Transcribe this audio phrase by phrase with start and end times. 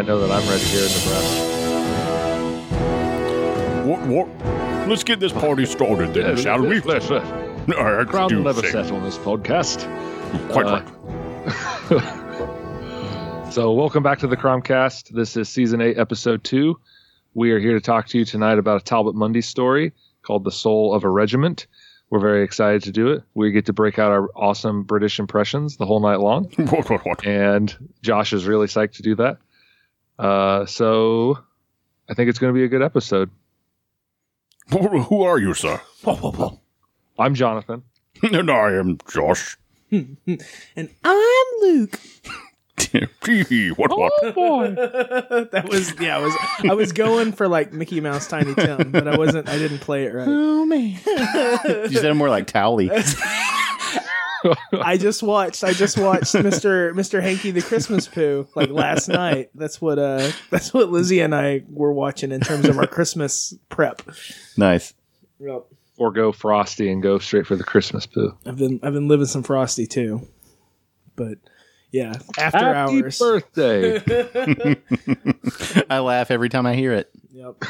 [0.00, 1.44] I know that I'm ready here in Nebraska.
[3.86, 4.00] What?
[4.06, 4.88] What?
[4.88, 6.80] Let's get this party started then, shall we?
[6.80, 7.26] Let's, let's,
[7.68, 9.84] right, crowd do never set on this podcast.
[10.52, 10.80] Quite Uh,
[11.90, 12.16] right.
[13.52, 15.10] So, welcome back to the Cromcast.
[15.10, 16.80] This is season eight, episode two.
[17.34, 19.92] We are here to talk to you tonight about a Talbot Mundy story
[20.22, 21.66] called "The Soul of a Regiment."
[22.08, 23.22] We're very excited to do it.
[23.34, 26.88] We get to break out our awesome British impressions the whole night long, What?
[26.88, 27.04] What?
[27.04, 27.26] What?
[27.26, 29.36] and Josh is really psyched to do that.
[30.20, 31.38] Uh, so,
[32.08, 33.30] I think it's going to be a good episode.
[34.70, 35.80] Who are you, sir?
[37.18, 37.82] I'm Jonathan.
[38.22, 39.56] and I am Josh.
[39.92, 41.98] And I'm Luke.
[43.76, 43.90] What?
[43.96, 44.12] What?
[44.22, 44.70] Oh boy!
[44.70, 46.16] that was yeah.
[46.16, 46.34] I was
[46.70, 49.48] I was going for like Mickey Mouse, Tiny Tim, but I wasn't.
[49.48, 50.26] I didn't play it right.
[50.26, 50.98] Oh man.
[51.90, 52.90] you said more like Towley.
[54.72, 55.64] I just watched.
[55.64, 59.50] I just watched Mister Mister Hankey the Christmas Poo like last night.
[59.54, 63.54] That's what uh that's what Lizzie and I were watching in terms of our Christmas
[63.68, 64.02] prep.
[64.56, 64.94] Nice.
[65.38, 65.64] Yep.
[65.96, 68.36] or go Frosty and go straight for the Christmas poo.
[68.46, 70.26] I've been I've been living some Frosty too,
[71.16, 71.38] but
[71.92, 73.18] yeah, after Happy hours.
[73.18, 74.00] birthday!
[75.90, 77.10] I laugh every time I hear it.
[77.32, 77.60] Yep.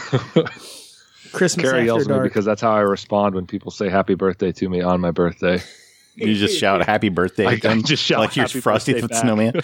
[1.33, 4.15] Christmas Carrie after yells at me because that's how I respond when people say happy
[4.15, 5.63] birthday to me on my birthday.
[6.17, 9.07] You just shout "Happy Birthday!" I- at them, I just shout like you're Frosty birthday
[9.07, 9.15] the.
[9.21, 9.61] Snowman.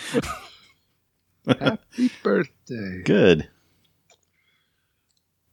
[1.61, 3.03] Happy birthday.
[3.05, 3.48] Good.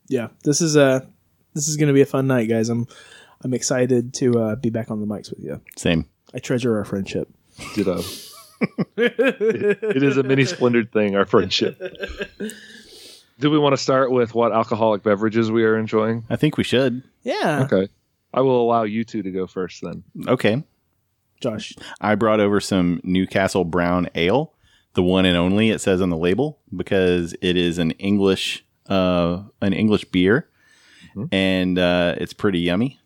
[0.08, 1.08] yeah, this is a
[1.54, 2.70] this is going to be a fun night, guys.
[2.70, 2.88] I'm
[3.44, 5.62] I'm excited to uh, be back on the mics with you.
[5.76, 6.06] Same.
[6.34, 7.28] I treasure our friendship.
[7.76, 8.02] Ditto.
[8.98, 11.80] it, it is a mini splendored thing, our friendship.
[13.40, 16.24] Do we want to start with what alcoholic beverages we are enjoying?
[16.30, 17.04] I think we should.
[17.24, 17.90] Yeah, Okay.
[18.34, 20.04] I will allow you two to go first then.
[20.28, 20.64] Okay.
[21.44, 21.74] Josh.
[22.02, 24.54] I brought over some Newcastle Brown Ale,
[24.96, 29.44] the one and only it says on the label, because it is an English uh,
[29.62, 30.50] an English beer,
[31.16, 31.30] Mhm.
[31.32, 33.00] and uh, it's pretty yummy.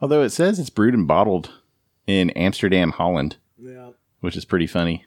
[0.00, 1.50] Although it says it's brewed and bottled
[2.06, 3.90] in Amsterdam, Holland, Yeah.
[4.20, 5.04] which is pretty funny.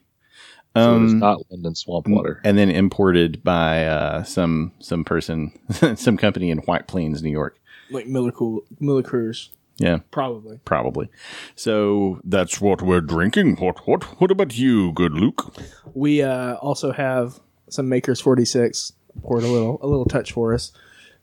[0.76, 2.40] So it is Um, not London swamp water.
[2.44, 5.52] and then imported by uh, some some person,
[5.96, 7.58] some company in White Plains, New York.
[7.90, 9.50] Like Miller Cool Miller Coors.
[9.82, 10.60] Yeah, Probably.
[10.66, 11.10] probably.
[11.56, 13.56] So that's what we're drinking.
[13.58, 15.56] What what what about you, good Luke?
[15.94, 18.94] We uh, also have some Makers 46
[19.24, 20.72] poured a little a little touch for us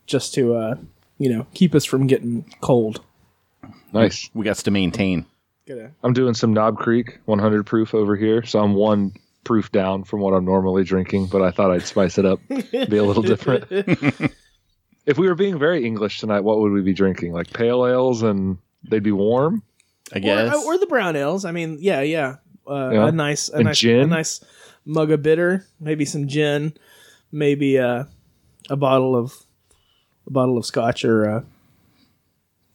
[0.07, 0.75] just to uh,
[1.19, 3.03] you know, keep us from getting cold.
[3.93, 4.31] Nice.
[4.35, 5.27] We got to maintain.
[5.67, 9.13] Gotta I'm doing some Knob Creek 100 proof over here, so I'm one
[9.45, 12.97] proof down from what I'm normally drinking, but I thought I'd spice it up, be
[12.97, 13.67] a little different.
[15.09, 17.33] If we were being very English tonight, what would we be drinking?
[17.33, 18.59] Like pale ales and
[18.89, 19.63] they'd be warm?
[20.13, 20.55] I guess.
[20.55, 21.45] Or, or the brown ales.
[21.45, 22.37] I mean, yeah, yeah.
[22.67, 23.09] Uh, Yeah.
[23.09, 24.01] A nice, a And nice, gin?
[24.01, 24.45] a nice
[24.85, 25.67] mug of bitter.
[25.81, 26.75] Maybe some gin.
[27.33, 28.05] Maybe uh,
[28.71, 29.33] a bottle of
[30.27, 31.43] a bottle of scotch or uh,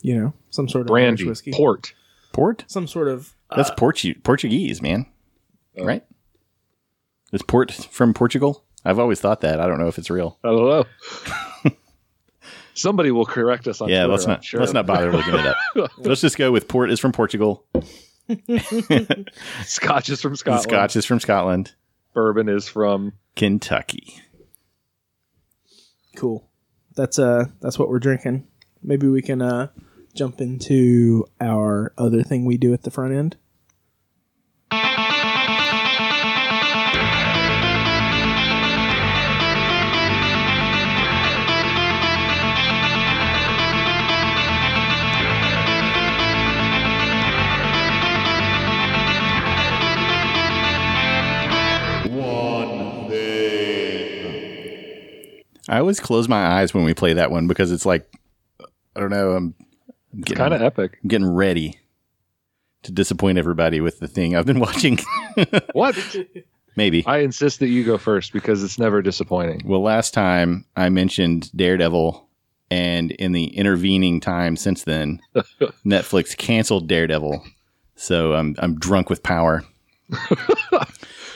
[0.01, 1.51] you know some sort of Brandy, whiskey.
[1.53, 1.93] port.
[2.33, 2.65] port?
[2.67, 5.05] Some sort of That's uh, Portu- Portuguese, man.
[5.77, 5.85] Oh.
[5.85, 6.03] Right?
[7.31, 8.63] Is port from Portugal?
[8.85, 9.59] I've always thought that.
[9.59, 10.37] I don't know if it's real.
[10.43, 11.71] I don't know.
[12.73, 14.59] Somebody will correct us on yeah, Twitter, let's not sure.
[14.59, 15.57] let's not bother looking it up.
[15.97, 17.65] let's just go with port is from Portugal.
[19.63, 20.63] Scotch is from Scotland.
[20.63, 21.73] Scotch is from Scotland.
[22.13, 24.21] Bourbon is from Kentucky.
[26.15, 26.47] cool.
[26.95, 28.47] That's uh that's what we're drinking.
[28.81, 29.67] Maybe we can uh
[30.13, 33.37] jump into our other thing we do at the front end.
[55.73, 58.07] I always close my eyes when we play that one because it's like
[58.95, 59.55] I don't know, I'm,
[60.13, 60.99] I'm getting, kind of epic.
[61.01, 61.79] I'm getting ready
[62.83, 64.99] to disappoint everybody with the thing I've been watching.
[65.71, 65.97] What?
[66.75, 67.03] Maybe.
[67.07, 69.63] I insist that you go first because it's never disappointing.
[69.65, 72.23] Well, last time I mentioned Daredevil,
[72.69, 75.21] and in the intervening time since then,
[75.83, 77.43] Netflix canceled Daredevil.
[77.95, 79.63] So I'm I'm drunk with power.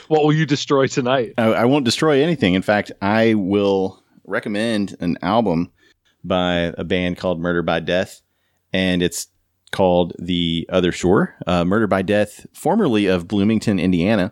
[0.07, 1.33] What will you destroy tonight?
[1.37, 2.53] I, I won't destroy anything.
[2.53, 5.71] In fact, I will recommend an album
[6.23, 8.21] by a band called Murder by Death,
[8.71, 9.27] and it's
[9.71, 11.35] called The Other Shore.
[11.47, 14.31] Uh, Murder by Death, formerly of Bloomington, Indiana,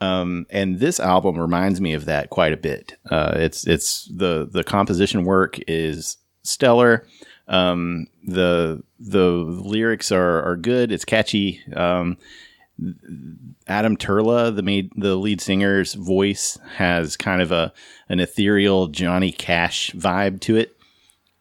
[0.00, 2.96] Um, and this album reminds me of that quite a bit.
[3.10, 7.06] Uh, it's it's the the composition work is stellar.
[7.48, 10.92] Um, the the lyrics are are good.
[10.92, 11.60] It's catchy.
[11.74, 12.16] Um,
[13.66, 17.72] Adam Turla, the made the lead singer's voice has kind of a
[18.08, 20.76] an ethereal Johnny Cash vibe to it,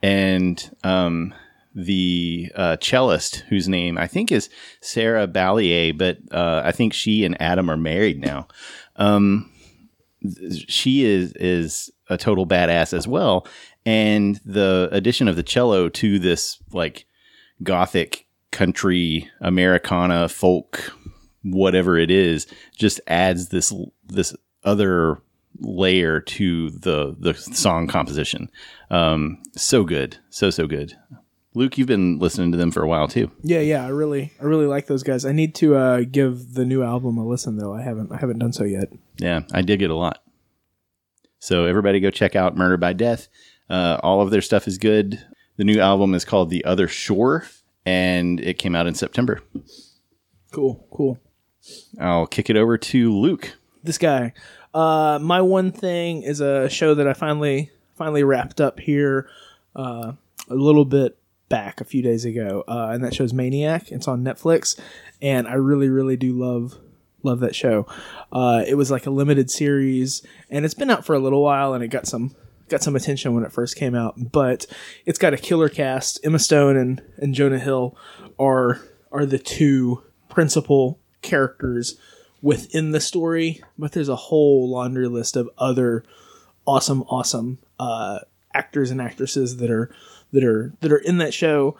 [0.01, 1.33] and um,
[1.73, 4.49] the uh, cellist whose name I think is
[4.81, 8.47] Sarah Balliet, but uh, I think she and Adam are married now.
[8.95, 9.51] Um,
[10.67, 13.47] she is is a total badass as well,
[13.85, 17.05] and the addition of the cello to this like
[17.63, 20.93] gothic country Americana folk
[21.43, 23.73] whatever it is just adds this
[24.05, 25.21] this other
[25.59, 28.49] layer to the the song composition.
[28.89, 30.95] Um, so good, so so good.
[31.55, 33.31] Luke, you've been listening to them for a while too.
[33.43, 35.23] Yeah, yeah, I really, I really like those guys.
[35.23, 37.73] I need to uh, give the new album a listen though.
[37.73, 38.91] I haven't, I haven't done so yet.
[39.17, 40.23] Yeah, I dig it a lot.
[41.37, 43.27] So everybody go check out Murder by Death.
[43.69, 45.23] Uh, all of their stuff is good.
[45.57, 47.45] The new album is called The Other Shore,
[47.85, 49.41] and it came out in September.
[50.51, 51.19] Cool, cool.
[51.99, 53.57] I'll kick it over to Luke.
[53.83, 54.33] This guy.
[54.73, 59.29] Uh, my one thing is a show that I finally, finally wrapped up here.
[59.75, 60.13] Uh,
[60.49, 61.17] a little bit
[61.49, 63.91] back a few days ago, uh, and that show's Maniac.
[63.91, 64.79] It's on Netflix,
[65.21, 66.77] and I really, really do love
[67.23, 67.87] love that show.
[68.31, 71.73] Uh, it was like a limited series, and it's been out for a little while,
[71.73, 72.35] and it got some
[72.69, 74.31] got some attention when it first came out.
[74.31, 74.65] But
[75.05, 76.19] it's got a killer cast.
[76.23, 77.95] Emma Stone and, and Jonah Hill
[78.39, 78.81] are
[79.11, 81.97] are the two principal characters
[82.41, 86.03] within the story, but there's a whole laundry list of other
[86.67, 88.19] awesome, awesome uh,
[88.53, 89.89] actors and actresses that are
[90.31, 91.77] that are that are in that show.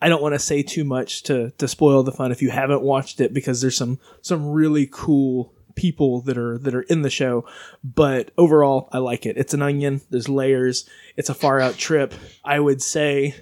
[0.00, 2.82] I don't want to say too much to to spoil the fun if you haven't
[2.82, 7.10] watched it because there's some some really cool people that are that are in the
[7.10, 7.44] show
[7.84, 9.36] but overall I like it.
[9.36, 12.14] It's an onion, there's layers, it's a far out trip.
[12.44, 13.34] I would say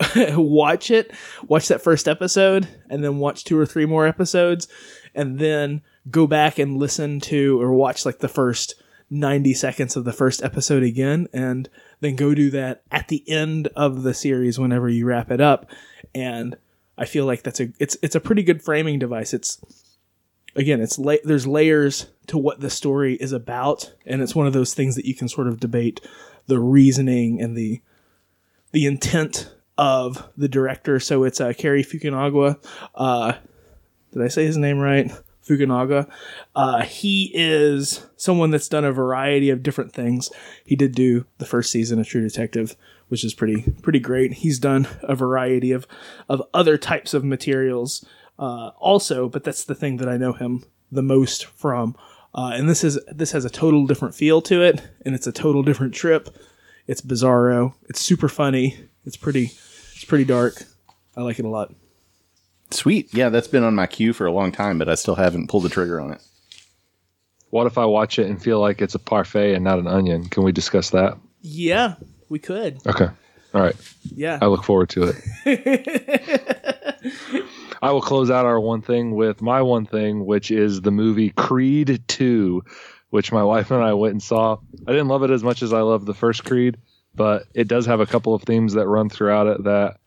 [0.36, 1.12] watch it,
[1.46, 4.68] watch that first episode and then watch two or three more episodes
[5.14, 8.74] and then go back and listen to or watch like the first
[9.10, 11.68] 90 seconds of the first episode again and
[12.00, 15.70] then go do that at the end of the series whenever you wrap it up.
[16.14, 16.56] And
[16.96, 19.32] i feel like that's a it's it's a pretty good framing device.
[19.32, 19.60] It's
[20.56, 24.52] again it's la- there's layers to what the story is about and it's one of
[24.52, 26.00] those things that you can sort of debate
[26.46, 27.80] the reasoning and the
[28.72, 32.58] the intent of the director so it's uh, Cary Fukunaga
[32.94, 33.32] uh
[34.12, 35.10] did I say his name right
[35.48, 36.08] Fukunaga.
[36.54, 40.30] Uh, he is someone that's done a variety of different things.
[40.64, 42.76] He did do the first season of True Detective,
[43.08, 44.34] which is pretty pretty great.
[44.34, 45.86] He's done a variety of
[46.28, 48.04] of other types of materials
[48.38, 51.96] uh, also, but that's the thing that I know him the most from.
[52.34, 55.32] Uh, and this is this has a total different feel to it, and it's a
[55.32, 56.28] total different trip.
[56.86, 57.74] It's bizarro.
[57.88, 58.76] It's super funny.
[59.04, 59.52] It's pretty.
[60.08, 60.54] It's pretty dark.
[61.18, 61.70] I like it a lot.
[62.70, 63.12] Sweet.
[63.12, 65.64] Yeah, that's been on my queue for a long time, but I still haven't pulled
[65.64, 66.22] the trigger on it.
[67.50, 70.24] What if I watch it and feel like it's a parfait and not an onion?
[70.30, 71.18] Can we discuss that?
[71.42, 71.96] Yeah,
[72.30, 72.78] we could.
[72.86, 73.08] Okay.
[73.52, 73.76] All right.
[74.02, 74.38] Yeah.
[74.40, 75.12] I look forward to
[75.44, 76.96] it.
[77.82, 81.34] I will close out our one thing with my one thing, which is the movie
[81.36, 82.64] Creed 2,
[83.10, 84.56] which my wife and I went and saw.
[84.86, 86.78] I didn't love it as much as I loved the first Creed,
[87.14, 89.97] but it does have a couple of themes that run throughout it that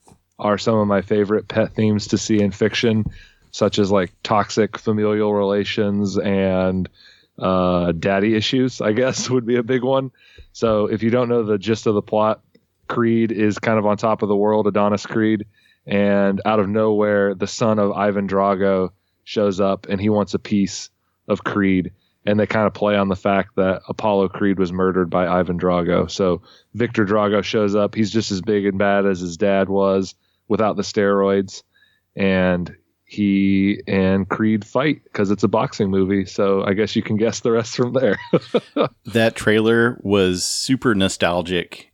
[0.41, 3.05] are some of my favorite pet themes to see in fiction,
[3.51, 6.89] such as like toxic familial relations and
[7.37, 10.11] uh, daddy issues, I guess would be a big one.
[10.51, 12.41] So if you don't know the gist of the plot,
[12.87, 15.45] Creed is kind of on top of the world, Adonis Creed,
[15.85, 18.89] and out of nowhere, the son of Ivan Drago
[19.23, 20.89] shows up and he wants a piece
[21.27, 21.91] of Creed.
[22.25, 25.59] And they kind of play on the fact that Apollo Creed was murdered by Ivan
[25.59, 26.09] Drago.
[26.09, 26.41] So
[26.73, 27.95] Victor Drago shows up.
[27.95, 30.13] He's just as big and bad as his dad was
[30.51, 31.63] without the steroids.
[32.13, 36.25] And he and Creed fight because it's a boxing movie.
[36.25, 38.19] So I guess you can guess the rest from there.
[39.05, 41.91] that trailer was super nostalgic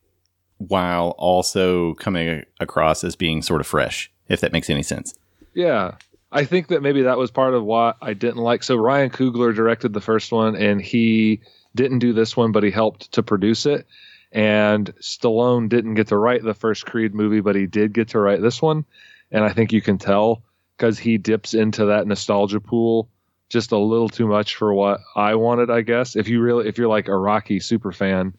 [0.58, 5.14] while also coming across as being sort of fresh, if that makes any sense.
[5.54, 5.96] Yeah.
[6.32, 8.64] I think that maybe that was part of what I didn't like.
[8.64, 11.42] So Ryan Coogler directed the first one and he
[11.76, 13.86] didn't do this one, but he helped to produce it.
[14.32, 18.20] And Stallone didn't get to write the first Creed movie, but he did get to
[18.20, 18.86] write this one.
[19.32, 20.44] And I think you can tell
[20.78, 23.10] because he dips into that nostalgia pool
[23.50, 26.16] just a little too much for what I wanted, I guess.
[26.16, 28.36] If you really if you're like a Rocky super fan,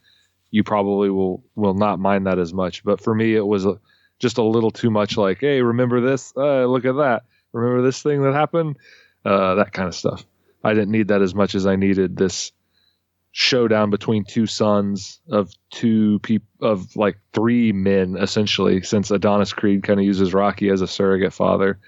[0.50, 2.85] you probably will will not mind that as much.
[2.85, 3.66] But for me, it was
[4.18, 5.16] just a little too much.
[5.16, 6.33] Like, hey, remember this?
[6.37, 7.23] Uh, look at that.
[7.52, 8.76] Remember this thing that happened?
[9.25, 10.25] Uh, that kind of stuff.
[10.62, 12.52] I didn't need that as much as I needed this
[13.38, 18.83] showdown between two sons of two people of like three men essentially.
[18.83, 21.78] Since Adonis Creed kind of uses Rocky as a surrogate father,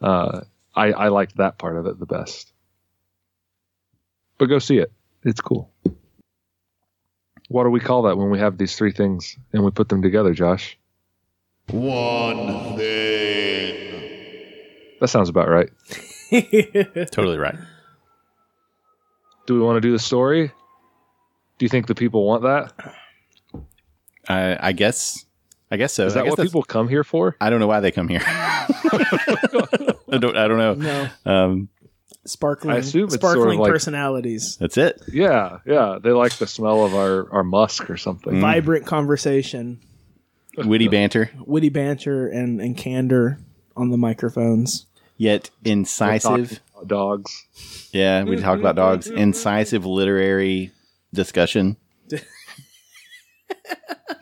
[0.00, 0.40] uh,
[0.74, 2.52] I, I liked that part of it the best.
[4.38, 4.90] But go see it.
[5.22, 5.70] It's cool.
[7.46, 10.02] What do we call that when we have these three things and we put them
[10.02, 10.76] together, Josh?
[11.70, 14.00] One thing.
[15.00, 15.70] That sounds about right.
[17.12, 17.54] Totally right.
[19.46, 20.50] Do we want to do the story?
[21.58, 22.72] Do you think the people want that?
[24.28, 25.24] I, I guess.
[25.70, 26.06] I guess so.
[26.06, 27.36] Is I that guess what people come here for?
[27.40, 28.22] I don't know why they come here.
[28.26, 30.36] I don't.
[30.36, 30.74] I don't know.
[30.74, 31.68] no, Um,
[32.24, 35.02] sparkling, I assume it's sort of sparkling like- personalities, that's it.
[35.12, 35.98] Yeah, yeah.
[36.02, 38.40] They like the smell of our, our musk or something.
[38.40, 39.80] vibrant conversation,
[40.56, 43.38] Witty banter, witty banter, and and candor
[43.76, 44.86] on the microphones.
[45.18, 46.60] yet incisive.
[46.86, 47.44] dogs.
[47.92, 49.06] Yeah, we talk about dogs.
[49.08, 50.72] Incisive literary
[51.12, 51.76] discussion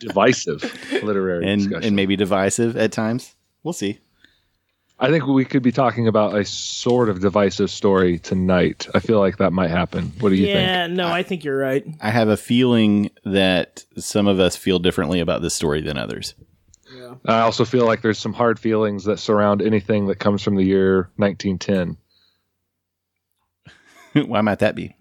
[0.01, 0.63] Divisive
[1.03, 1.87] literary and discussion.
[1.87, 3.35] and maybe divisive at times.
[3.63, 3.99] We'll see.
[4.99, 8.89] I think we could be talking about a sort of divisive story tonight.
[8.95, 10.13] I feel like that might happen.
[10.21, 10.59] What do you think?
[10.59, 11.87] yeah, no, I think you're right.
[12.01, 16.35] I have a feeling that some of us feel differently about this story than others.
[17.27, 20.65] I also feel like there's some hard feelings that surround anything that comes from the
[20.65, 21.99] year 1910.
[24.29, 24.96] Why might that be?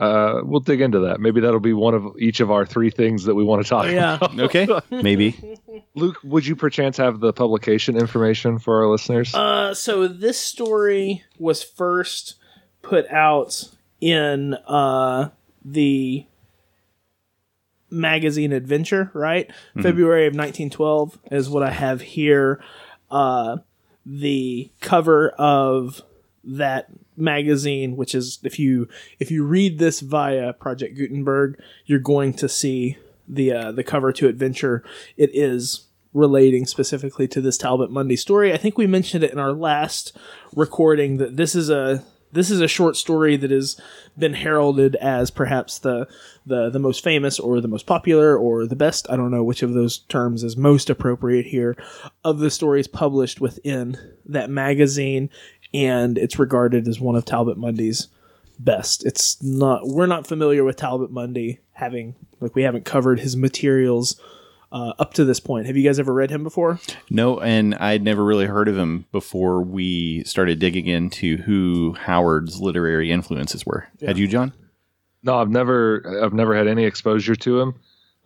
[0.00, 1.20] Uh, we'll dig into that.
[1.20, 3.84] Maybe that'll be one of each of our three things that we want to talk
[3.86, 4.14] Yeah.
[4.16, 4.38] about.
[4.40, 5.58] Okay, maybe.
[5.94, 9.34] Luke, would you perchance have the publication information for our listeners?
[9.34, 12.36] Uh, so this story was first
[12.82, 13.64] put out
[14.00, 15.28] in uh
[15.62, 16.24] the
[17.90, 19.50] magazine Adventure, right?
[19.82, 22.62] February of 1912 is what I have here.
[23.10, 23.58] Uh,
[24.06, 26.00] the cover of
[26.44, 26.86] that
[27.20, 32.48] magazine, which is if you if you read this via Project Gutenberg, you're going to
[32.48, 32.98] see
[33.28, 34.84] the uh, the cover to Adventure.
[35.16, 38.52] It is relating specifically to this Talbot Mundy story.
[38.52, 40.16] I think we mentioned it in our last
[40.54, 43.80] recording that this is a this is a short story that has
[44.16, 46.06] been heralded as perhaps the
[46.46, 49.06] the the most famous or the most popular or the best.
[49.10, 51.76] I don't know which of those terms is most appropriate here
[52.24, 53.96] of the stories published within
[54.26, 55.30] that magazine
[55.72, 58.08] and it's regarded as one of Talbot Mundy's
[58.58, 59.04] best.
[59.04, 64.20] It's not we're not familiar with Talbot Mundy having like we haven't covered his materials
[64.72, 65.66] uh, up to this point.
[65.66, 66.78] Have you guys ever read him before?
[67.08, 72.60] No, and I'd never really heard of him before we started digging into who Howard's
[72.60, 73.88] literary influences were.
[74.04, 74.52] Had you, John?
[75.22, 77.74] No, I've never I've never had any exposure to him.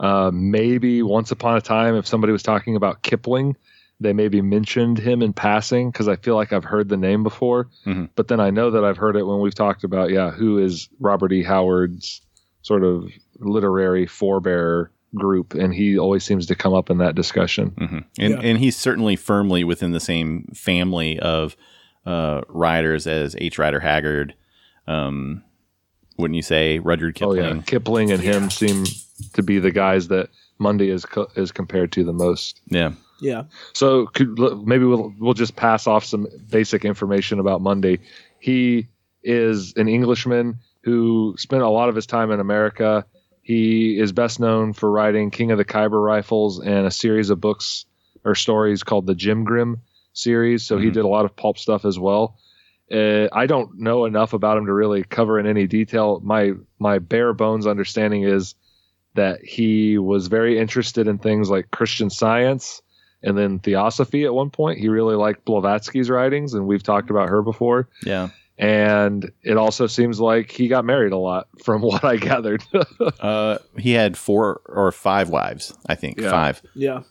[0.00, 3.56] Uh, maybe once upon a time, if somebody was talking about Kipling,
[4.00, 7.68] they maybe mentioned him in passing because I feel like I've heard the name before.
[7.86, 8.08] Mhm.
[8.16, 10.88] But then I know that I've heard it when we've talked about yeah, who is
[11.00, 11.42] Robert E.
[11.42, 12.20] Howard's
[12.62, 13.08] sort of
[13.38, 17.68] literary forebearer group, and he always seems to come up in that discussion.
[17.78, 18.40] hmm And Yeah.
[18.42, 21.56] and he's certainly firmly within the same family of
[22.04, 23.58] uh, writers as H.
[23.58, 24.34] Rider Haggard.
[24.86, 25.42] Um,
[26.18, 27.56] wouldn't you say Rudyard Oh Kipling?
[27.56, 28.84] yeah, Kipling and him seem
[29.34, 32.60] to be the guys that Mundy is co- is compared to the most.
[32.66, 32.92] yeah.
[33.24, 33.44] Yeah.
[33.72, 38.00] So could, maybe we'll we'll just pass off some basic information about Mundy.
[38.38, 38.88] He
[39.22, 43.06] is an Englishman who spent a lot of his time in America.
[43.40, 47.40] He is best known for writing King of the Khyber Rifles and a series of
[47.40, 47.86] books
[48.24, 49.80] or stories called the Jim Grim
[50.12, 50.62] series.
[50.66, 50.92] So he Mhm.
[50.94, 52.36] did a lot of pulp stuff as well.
[52.92, 56.20] Uh, I don't know enough about him to really cover in any detail.
[56.22, 58.54] My my bare bones understanding is
[59.14, 62.82] that he was very interested in things like Christian Science
[63.24, 64.78] and then Theosophy at one point.
[64.78, 67.88] He really liked Blavatsky's writings, and we've talked about her before.
[68.04, 68.28] Yeah.
[68.58, 72.62] And it also seems like he got married a lot, from what I gathered.
[73.20, 76.20] Uh, he had four or five wives, I think.
[76.20, 76.30] Yeah.
[76.30, 76.62] Five.
[76.74, 77.02] Yeah.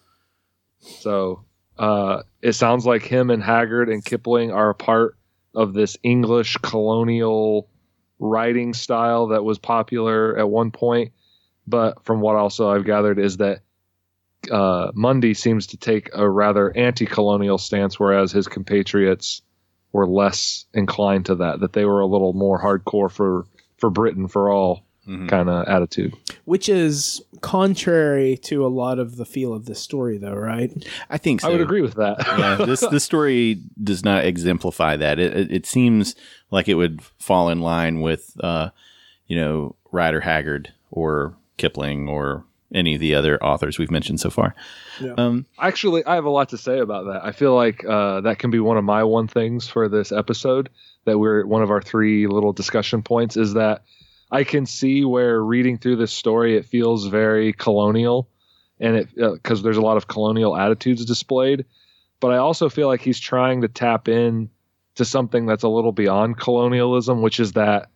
[0.80, 1.44] so
[1.78, 5.18] uh, it sounds like him and Haggard and Kipling are a part
[5.56, 7.68] of this English colonial
[8.20, 11.14] writing style that was popular at one point.
[11.66, 13.62] But from what also I've gathered is that
[14.52, 19.42] uh, Mundy seems to take a rather anti-colonial stance, whereas his compatriots
[19.92, 21.60] were less inclined to that.
[21.60, 23.46] That they were a little more hardcore for
[23.78, 25.28] for Britain for all Mhm.
[25.28, 26.14] kind of attitude.
[26.46, 30.72] Which is contrary to a lot of the feel of this story, though, right?
[31.10, 31.48] I think so.
[31.50, 32.18] I would agree with that.
[32.38, 35.20] yeah, this this story does not exemplify that.
[35.20, 36.16] It, it it seems
[36.52, 38.70] like it would fall in line with uh,
[39.28, 44.30] you know, Rider Haggard or Kipling or any of the other authors we've mentioned so
[44.30, 44.56] far.
[45.00, 45.14] Yeah.
[45.18, 47.24] Um, Actually, I have a lot to say about that.
[47.24, 50.70] I feel like uh, that can be one of my one things for this episode.
[51.06, 53.84] That we're one of our three little discussion points is that
[54.32, 58.30] I can see where reading through this story it feels very colonial,
[58.80, 61.66] and it because there's a lot of colonial attitudes displayed.
[62.20, 64.50] But I also feel like he's trying to tap in
[64.96, 67.90] to something that's a little beyond colonialism, which is that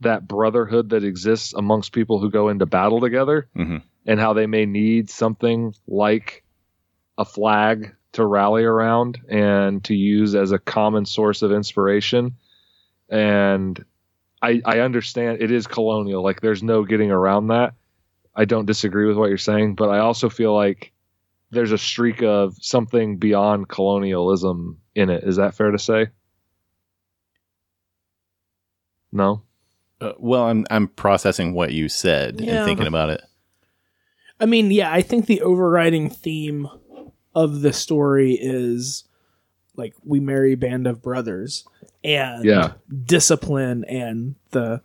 [0.00, 3.82] that brotherhood that exists amongst people who go into battle together Mhm.
[4.06, 6.44] And how they may need something like
[7.18, 12.34] a flag to rally around and to use as a common source of inspiration.
[13.08, 13.82] And
[14.42, 16.22] I, I understand it is colonial.
[16.22, 17.74] Like there's no getting around that.
[18.34, 20.92] I don't disagree with what you're saying, but I also feel like
[21.50, 25.24] there's a streak of something beyond colonialism in it.
[25.24, 26.06] Is that fair to say?
[29.12, 29.42] No.
[30.00, 32.58] uh, well, I'm I'm processing what you said Yeah.
[32.58, 33.22] and thinking about it.
[34.40, 36.68] I mean, yeah, I think the overriding theme
[37.34, 39.04] of the story is
[39.76, 41.64] like we merry band of brothers
[42.02, 42.72] and Yeah.
[43.04, 44.82] discipline and the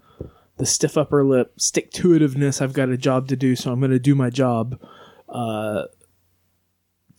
[0.57, 2.61] the stiff upper lip, stick to itiveness.
[2.61, 4.79] I've got a job to do, so I'm going to do my job.
[5.27, 5.83] Uh,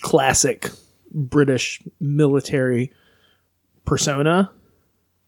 [0.03, 0.71] classic
[1.13, 2.93] British military
[3.85, 4.51] persona,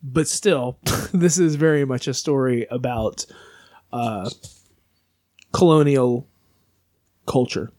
[0.02, 0.78] but still,
[1.12, 3.26] this is very much a story about
[3.92, 4.30] uh,
[5.52, 6.27] colonial
[7.28, 7.70] culture.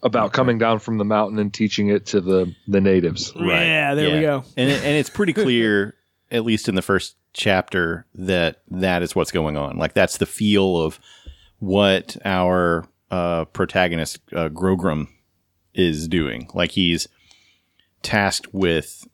[0.00, 3.32] About coming down from the mountain and teaching it to the, the natives.
[3.34, 4.44] Yeah, there we go.
[4.56, 5.96] And it, and it's pretty clear,
[6.30, 9.76] at least in the first chapter, that that is what's going on.
[9.76, 11.00] Like that's the feel of
[11.58, 15.08] what our uh, protagonist uh, Grogram
[15.74, 16.48] is doing.
[16.54, 17.08] Like he's
[18.02, 19.06] tasked with,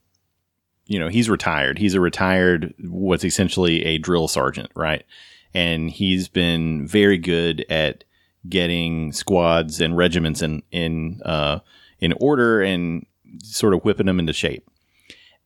[0.87, 1.79] you know, he's retired.
[1.79, 5.05] He's a retired, what's essentially a drill sergeant, right?
[5.53, 8.05] And he's been very good at
[8.49, 11.61] getting squads and regiments in in uh,
[12.01, 13.07] in order and
[13.43, 14.69] sort of whipping them into shape.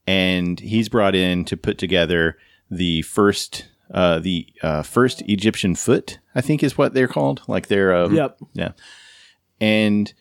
[0.07, 2.39] And he's brought in to put together
[2.71, 7.43] the first uh, the uh, first Egyptian foot, I think is what they're called.
[7.49, 8.39] Like they're um, Yep.
[8.53, 8.73] yeah.
[9.61, 10.13] And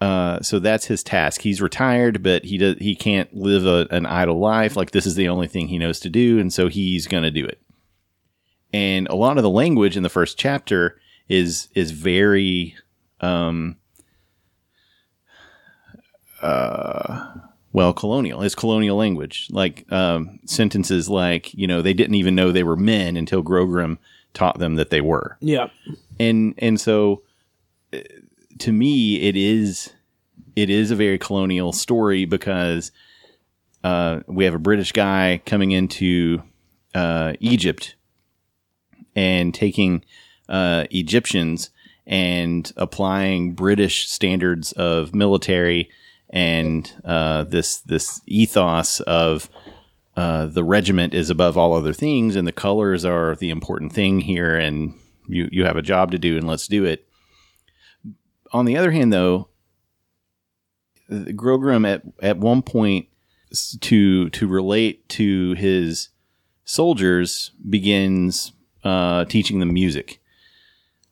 [0.00, 1.40] uh, so that's his task.
[1.42, 4.76] He's retired, but he does he can't live a, an idle life.
[4.76, 7.30] Like this is the only thing he knows to do, and so he's going to
[7.30, 7.60] do it.
[8.72, 12.76] And a lot of the language in the first chapter is is very
[13.20, 13.76] um
[16.42, 17.26] uh
[17.72, 18.42] well colonial.
[18.42, 19.48] It's colonial language.
[19.50, 23.98] Like um sentences like you know they didn't even know they were men until grogram
[24.32, 25.36] taught them that they were.
[25.40, 25.68] Yeah.
[26.18, 27.22] and and so
[27.92, 27.98] uh,
[28.58, 29.92] to me it is
[30.56, 32.92] it is a very colonial story because
[33.82, 36.42] uh, we have a British guy coming into
[36.94, 37.96] uh, Egypt
[39.14, 40.04] and taking
[40.48, 41.70] uh, Egyptians
[42.06, 45.90] and applying British standards of military
[46.30, 49.48] and uh, this this ethos of
[50.16, 54.20] uh, the regiment is above all other things, and the colors are the important thing
[54.20, 54.94] here, and
[55.28, 57.06] you you have a job to do, and let's do it.
[58.52, 59.48] On the other hand, though,
[61.10, 63.06] Grogram at at one point
[63.80, 66.08] to to relate to his
[66.64, 68.52] soldiers begins
[68.82, 70.20] uh, teaching them music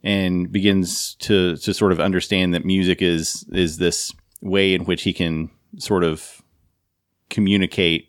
[0.05, 5.03] and begins to to sort of understand that music is is this way in which
[5.03, 6.43] he can sort of
[7.31, 8.09] communicate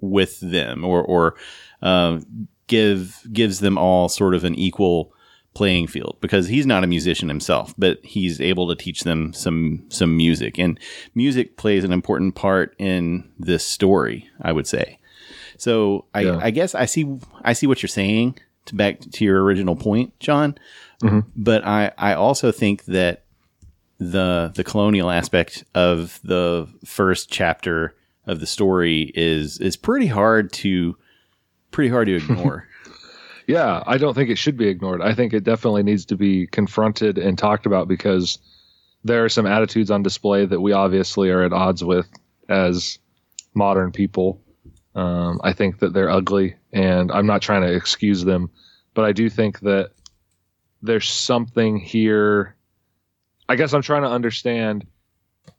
[0.00, 1.34] with them or or
[1.82, 2.20] uh,
[2.66, 5.12] give gives them all sort of an equal
[5.54, 9.84] playing field because he's not a musician himself but he's able to teach them some
[9.88, 10.58] some music.
[10.58, 10.80] And
[11.14, 14.98] music plays an important part in this story i would say.
[15.56, 16.38] So i Yeah.
[16.42, 20.18] i guess i see i see what you're saying to back to your original point
[20.18, 20.56] john
[21.36, 23.24] but i i also think that
[23.98, 27.94] the the colonial aspect of the first chapter
[28.26, 30.96] of the story is is pretty hard to
[31.70, 32.68] pretty hard to ignore.
[33.46, 35.02] Yeah, I don't think it should be ignored.
[35.02, 38.38] I think it definitely needs to be confronted and talked about because
[39.04, 42.08] there are some attitudes on display that we obviously are at odds with
[42.48, 42.98] as
[43.52, 44.40] modern people.
[44.94, 48.50] Um, I think that they're ugly, and I'm not trying to excuse them,
[48.94, 49.90] but I do think that
[50.84, 52.54] there's something here.
[53.48, 54.86] I guess I'm trying to understand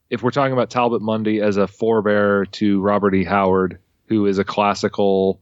[0.09, 3.23] if we're talking about Talbot Mundy as a forebearer to Robert E.
[3.23, 5.41] Howard, who is a classical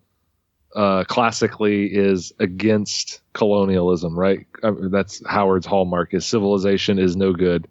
[0.76, 4.48] uh, classically is against colonialism, right?
[4.64, 7.68] I mean, that's Howard's hallmark is civilization is no good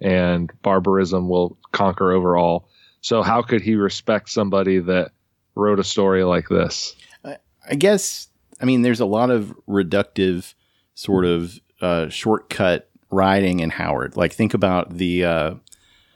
[0.00, 2.68] and barbarism will conquer over all.
[3.00, 5.12] So how could he respect somebody that
[5.54, 6.94] wrote a story like this?
[7.24, 8.28] I guess
[8.60, 10.54] I mean there's a lot of reductive
[10.94, 14.16] sort of uh, shortcut writing in Howard.
[14.16, 15.54] Like think about the uh,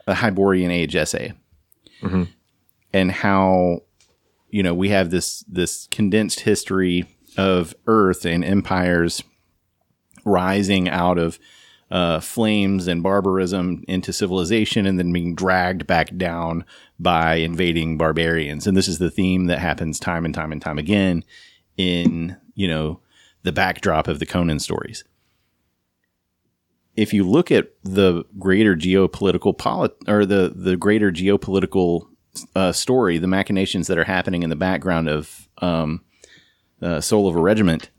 [0.05, 1.33] the Hyborian Age essay
[2.01, 2.29] Mhm.
[2.93, 3.81] and how
[4.49, 7.05] you know we have this this condensed history
[7.37, 9.21] of Earth and empires
[10.25, 11.39] rising out of
[11.91, 16.63] uh, flames and barbarism into civilization and then being dragged back down
[16.99, 18.67] by invading barbarians.
[18.67, 21.23] And this is the theme that happens time and time and time again
[21.77, 22.99] in, you know,
[23.43, 25.03] the backdrop of the Conan stories.
[26.95, 32.07] If you look at the greater geopolitical polit- or the, the greater geopolitical
[32.55, 36.01] uh, story, the machinations that are happening in the background of um,
[36.81, 37.89] uh, Soul of a Regiment,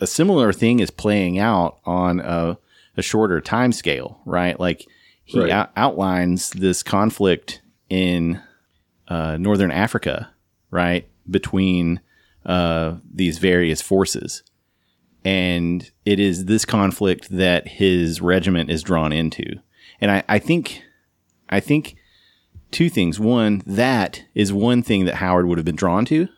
[0.00, 2.58] a similar thing is playing out on a,
[2.96, 4.58] a shorter time scale, right?
[4.58, 4.84] Like
[5.24, 5.50] he Right.
[5.50, 8.40] out- outlines this conflict in
[9.08, 10.30] uh, northern Africa,
[10.70, 12.00] right, between
[12.44, 14.42] uh, these various forces,
[15.24, 19.44] and it is this conflict that his regiment is drawn into.
[20.00, 20.82] And I, I think,
[21.48, 21.96] I think
[22.70, 23.18] two things.
[23.18, 26.28] One, that is one thing that Howard would have been drawn to,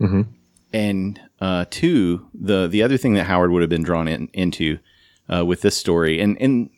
[0.00, 0.26] Mhm.
[0.72, 4.78] and uh, two, the the other thing that Howard would have been drawn in, into
[5.32, 6.70] uh, with this story, and and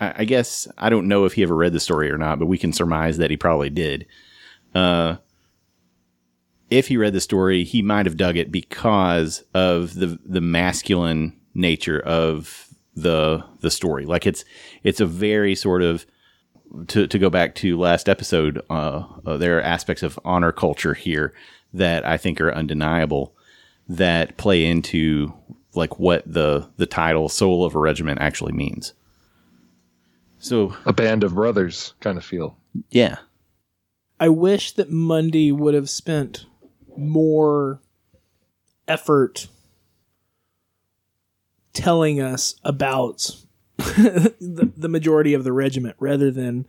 [0.00, 2.46] I, I guess I don't know if he ever read the story or not, but
[2.46, 4.06] we can surmise that he probably did.
[4.74, 5.16] Uh,
[6.72, 11.38] if he read the story, he might have dug it because of the the masculine
[11.54, 14.06] nature of the the story.
[14.06, 14.44] Like it's
[14.82, 16.06] it's a very sort of
[16.88, 18.60] to to go back to last episode.
[18.70, 21.32] Uh, uh, there are aspects of honor culture here
[21.74, 23.34] that I think are undeniable
[23.88, 25.32] that play into
[25.74, 28.94] like what the the title "Soul of a Regiment" actually means.
[30.38, 32.56] So A band of brothers kind of feel.
[32.90, 33.16] yeah,
[34.18, 36.46] I wish that Mundy would have spent
[36.96, 37.80] more
[38.88, 39.48] effort
[41.72, 43.36] telling us about
[43.76, 46.66] the, the majority of the regiment rather than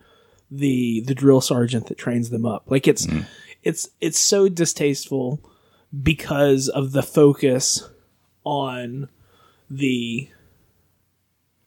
[0.50, 2.64] the the drill sergeant that trains them up.
[2.66, 3.06] Like it's
[3.62, 5.40] it's it's so distasteful
[6.02, 7.88] because of the focus
[8.44, 9.08] on
[9.70, 10.28] the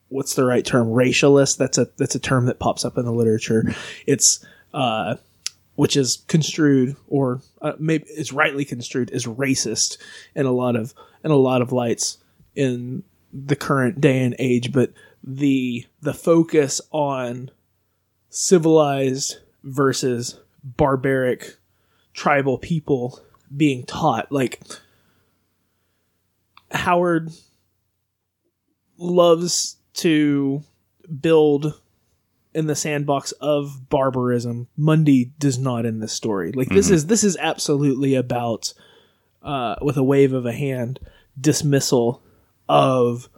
[0.10, 0.88] what's the right term?
[0.88, 1.58] Racialist?
[1.58, 3.74] That's a that's a term that pops up in the literature.
[4.06, 5.16] It's uh
[5.78, 9.98] which is construed or uh, maybe is rightly construed as racist
[10.36, 12.18] in a lot of in a lot of lights
[12.56, 14.92] in the current day and age but
[15.24, 17.52] the the focus on
[18.30, 21.56] civilized versus barbaric
[22.14, 23.20] tribal people
[23.56, 24.60] being taught like
[26.72, 27.32] Howard
[28.98, 30.64] loves to
[31.22, 31.80] build
[32.58, 34.68] in the sandbox of barbarism.
[34.76, 36.52] Mundy does not in this story.
[36.52, 38.74] Like this is this is absolutely about
[39.44, 41.00] uh, with a wave of a hand
[41.40, 42.24] dismissal
[42.68, 43.30] of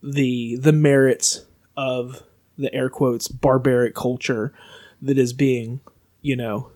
[0.00, 1.44] the the merits
[1.76, 2.22] of
[2.56, 4.54] the air quotes barbaric culture
[5.02, 5.80] that is being,
[6.22, 6.70] you know,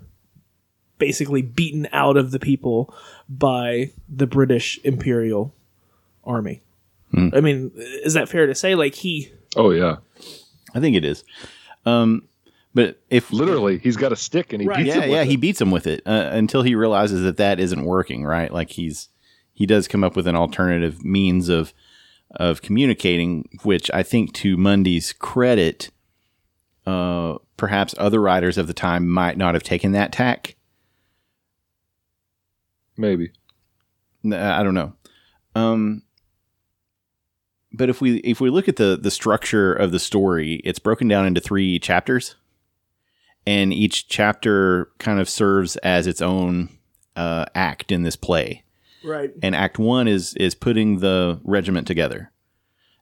[0.98, 2.92] basically beaten out of the people
[3.28, 5.54] by the British Imperial
[6.24, 6.62] Army.
[7.32, 8.74] I mean, is that fair to say?
[8.74, 9.98] Like he Oh yeah,
[10.74, 11.22] I think it is.
[11.86, 12.28] Um,
[12.74, 14.78] but if literally, he's got a stick and he Right.
[14.78, 15.26] beats yeah, him with yeah, it.
[15.28, 18.52] he beats him with it uh, until he realizes that that isn't working, right?
[18.52, 19.08] Like he's
[19.52, 21.72] he does come up with an alternative means of
[22.36, 25.90] of communicating, which I think to Mundy's credit,
[26.86, 30.54] uh, perhaps other writers of the time might not have taken that tack.
[32.96, 33.32] Maybe.
[34.24, 34.92] I don't know.
[35.54, 36.02] Um,
[37.72, 41.08] but if we if we look at the the structure of the story, it's broken
[41.08, 42.34] down into three chapters,
[43.46, 46.68] and each chapter kind of serves as its own
[47.16, 48.64] uh, act in this play.
[49.04, 49.30] right.
[49.42, 52.32] And Act One is is putting the regiment together.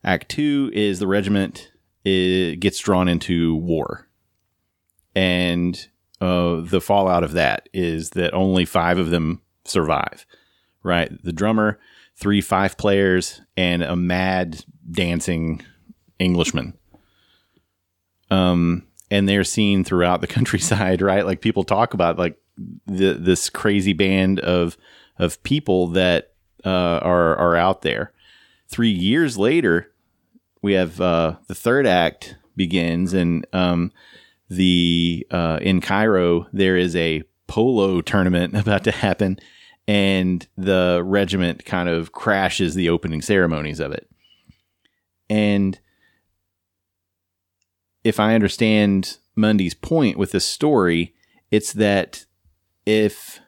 [0.04, 1.72] Act Two is the regiment
[2.07, 4.09] i gets drawn into war,
[5.14, 5.88] and
[6.20, 10.26] uh, the fallout of that is that only five of them survive.
[10.85, 11.78] Right, the drummer,
[12.18, 15.62] three five players, and a mad dancing
[16.18, 16.74] Englishman.
[18.31, 21.24] Um, and they're seen throughout the countryside, right?
[21.24, 22.37] Like people talk about like
[22.87, 24.76] the, this crazy band of
[25.18, 26.33] of people that
[26.64, 28.12] uh, are are out there.
[28.68, 29.92] Three years later,
[30.61, 33.92] we have uh, the third act begins, and um,
[34.48, 39.38] the uh, in Cairo there is a polo tournament about to happen,
[39.88, 44.07] and the regiment kind of crashes the opening ceremonies of it.
[45.31, 45.81] And
[48.05, 51.14] if I understand Mundy's point with this story,
[51.51, 52.27] it's that
[52.85, 53.40] if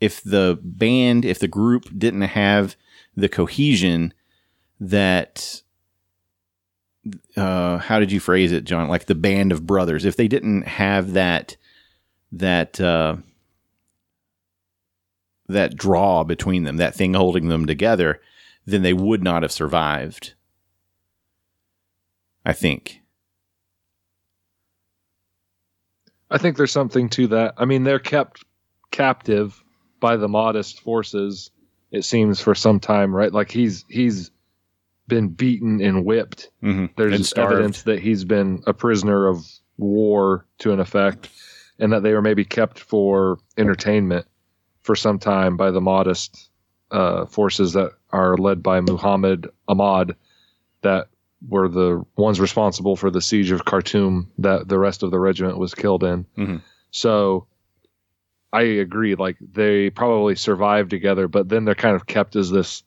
[0.00, 2.76] if the band, if the group didn't have
[3.16, 4.14] the cohesion
[4.78, 5.62] that
[7.36, 8.88] uh how did you phrase it, John?
[8.88, 11.56] Like the band of brothers, if they didn't have that
[12.30, 13.16] that uh
[15.54, 18.20] that draw between them, that thing holding them together,
[18.66, 20.34] then they would not have survived.
[22.44, 23.00] I think.
[26.30, 27.54] I think there's something to that.
[27.56, 28.44] I mean, they're kept
[28.90, 29.62] captive
[30.00, 31.50] by the Mahdist forces.
[31.90, 33.32] It seems for some time, right?
[33.32, 34.30] Like he's he's
[35.06, 36.50] been beaten and whipped.
[36.62, 36.86] Mm-hmm.
[36.96, 39.46] There's And evidence that he's been a prisoner of
[39.78, 41.28] war to an effect,
[41.78, 44.26] and that they were maybe kept for entertainment
[44.84, 46.48] for some time by the Mahdist
[46.90, 50.14] uh, forces that are led by Muhammad Ahmad,
[50.82, 51.08] that
[51.48, 55.58] were the ones responsible for the siege of Khartoum that the rest of the regiment
[55.58, 56.26] was killed in.
[56.36, 56.62] Mhm.
[56.90, 57.46] So
[58.52, 59.14] I agree.
[59.14, 62.82] Like they probably survived together, but then they're kind of kept as this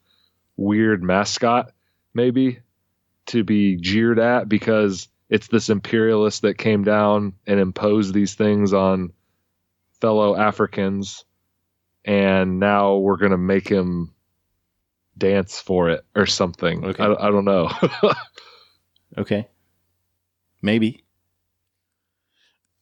[0.56, 1.72] weird mascot,
[2.14, 2.60] maybe
[3.28, 8.72] to be jeered at because it's this imperialist that came down and imposed these things
[8.72, 9.12] on
[10.00, 11.26] fellow Africans,
[12.08, 14.14] and now we're gonna make him
[15.16, 16.84] dance for it or something.
[16.84, 17.04] Okay.
[17.04, 17.70] I, I don't know.
[19.18, 19.48] Okay.
[20.62, 21.04] Maybe.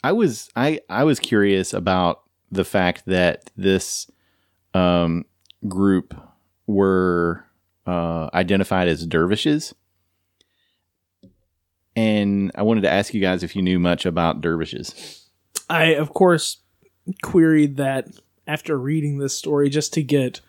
[0.03, 4.09] I was I I was curious about the fact that this
[4.73, 5.25] um,
[5.67, 6.13] group
[6.67, 7.43] were
[7.87, 9.73] uh, identified as dervishes,
[11.95, 15.27] and I wanted to ask you guys if you knew much about dervishes.
[15.69, 16.57] I, of course,
[17.23, 18.07] queried that
[18.47, 20.41] after reading this story just to get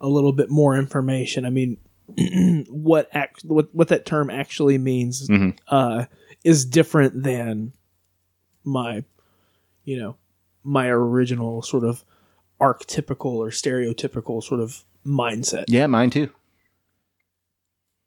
[0.00, 1.44] a little bit more information.
[1.44, 1.76] I mean,
[2.70, 5.56] what act, what what that term actually means Mhm.
[5.68, 6.04] uh,
[6.44, 7.72] is different than
[8.64, 9.04] my,
[9.84, 10.16] you know,
[10.64, 12.04] my original sort of
[12.60, 15.64] archetypical or stereotypical sort of mindset.
[15.68, 16.30] Yeah, mine too.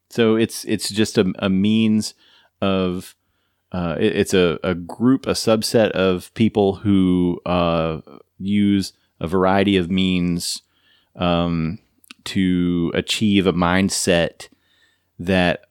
[0.09, 2.13] So it's it's just a, a means
[2.61, 3.15] of
[3.71, 8.01] uh, it- it's a, a group, a subset of people who uh,
[8.37, 8.91] use
[9.21, 10.63] a variety of means
[11.15, 11.79] um,
[12.25, 14.49] to achieve a mindset
[15.19, 15.61] that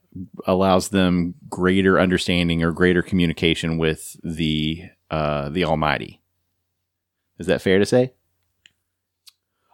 [0.47, 6.19] allows them greater understanding or greater communication with the uh, the Almighty.
[7.37, 8.13] Is that fair to say?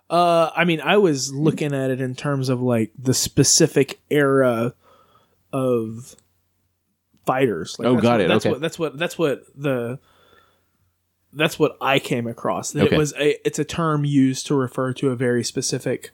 [0.10, 4.74] Uh, I mean, I was looking at it in terms of like the specific era
[5.52, 6.16] of
[7.26, 7.78] fighters.
[7.78, 8.52] Like, Oh, got what- it, That's okay.
[8.54, 10.00] what that's what that's what the
[11.38, 12.72] that's what I came across.
[12.72, 12.96] That Okay.
[12.96, 16.12] it was a it's a term used to refer to a very specific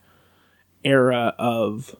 [0.84, 1.96] era of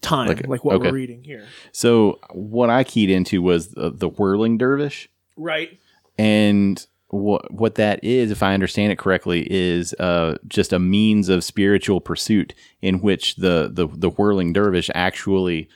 [0.00, 0.88] time, Like- like, what okay.
[0.88, 1.44] we're reading here.
[1.72, 5.08] So what I keyed into was the, the whirling dervish.
[5.36, 5.78] Right.
[6.18, 11.28] And what what that is, if I understand it correctly, is uh, just a means
[11.28, 15.68] of spiritual pursuit in which the the, the whirling dervish actually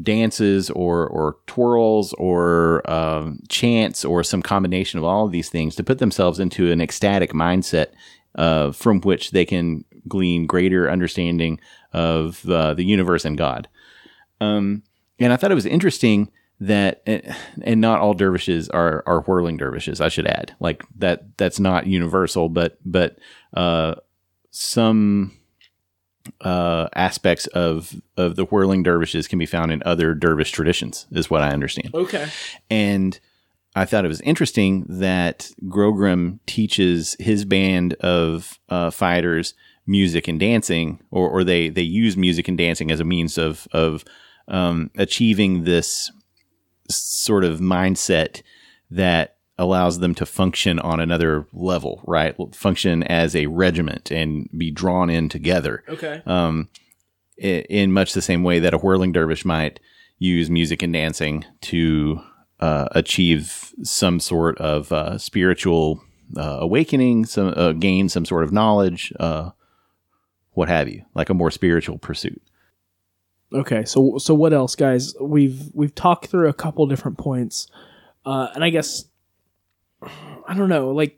[0.00, 5.76] dances or or twirls or um, chants or some combination of all of these things
[5.76, 7.88] to put themselves into an ecstatic mindset
[8.36, 11.60] uh, from which they can glean greater understanding
[11.92, 13.68] of uh, the universe and God.
[14.40, 14.82] Um,
[15.18, 17.02] and I thought it was interesting that,
[17.62, 20.00] and not all dervishes are are whirling dervishes.
[20.00, 23.18] I should add, like that that's not universal, but but
[23.54, 23.96] uh,
[24.50, 25.36] some
[26.40, 31.30] uh, aspects of of the whirling dervishes can be found in other dervish traditions, is
[31.30, 31.90] what I understand.
[31.94, 32.28] Okay.
[32.70, 33.18] And
[33.74, 39.54] I thought it was interesting that Grogram teaches his band of uh, fighters
[39.86, 43.66] music and dancing, or, or they they use music and dancing as a means of
[43.72, 44.04] of
[44.48, 46.10] um, achieving this
[46.90, 48.42] sort of mindset
[48.90, 52.34] that allows them to function on another level, right?
[52.54, 56.20] Function as a regiment and be drawn in together Okay.
[56.26, 56.68] um,
[57.38, 59.80] in much the same way that a whirling dervish might
[60.18, 62.20] use music and dancing to
[62.60, 66.00] uh, achieve some sort of uh, spiritual
[66.36, 69.50] uh, awakening, some uh, gain some sort of knowledge, uh,
[70.52, 72.40] what have you, like a more spiritual pursuit.
[73.52, 75.14] Okay, so so what else, guys?
[75.20, 77.66] We've we've talked through a couple different points,
[78.24, 79.04] uh, and I guess
[80.46, 80.90] I don't know.
[80.90, 81.16] Like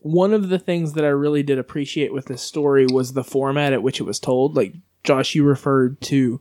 [0.00, 3.72] one of the things that I really did appreciate with this story was the format
[3.72, 4.56] at which it was told.
[4.56, 6.40] Like Josh, you referred to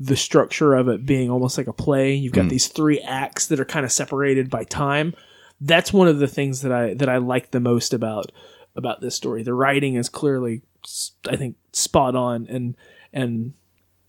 [0.00, 2.14] the structure of it being almost like a play.
[2.14, 2.48] You've got hmm.
[2.48, 5.14] these three acts that are kind of separated by time.
[5.60, 8.32] That's one of the things that I that I like the most about
[8.74, 9.42] about this story.
[9.42, 10.62] The writing is clearly,
[11.28, 12.76] I think, spot on and
[13.12, 13.54] and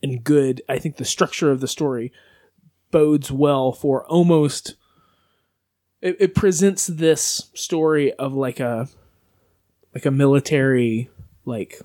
[0.01, 0.61] and good.
[0.67, 2.11] I think the structure of the story
[2.91, 4.75] bodes well for almost.
[6.05, 8.87] It, it presents this story of like a
[9.95, 11.09] like a military
[11.45, 11.81] like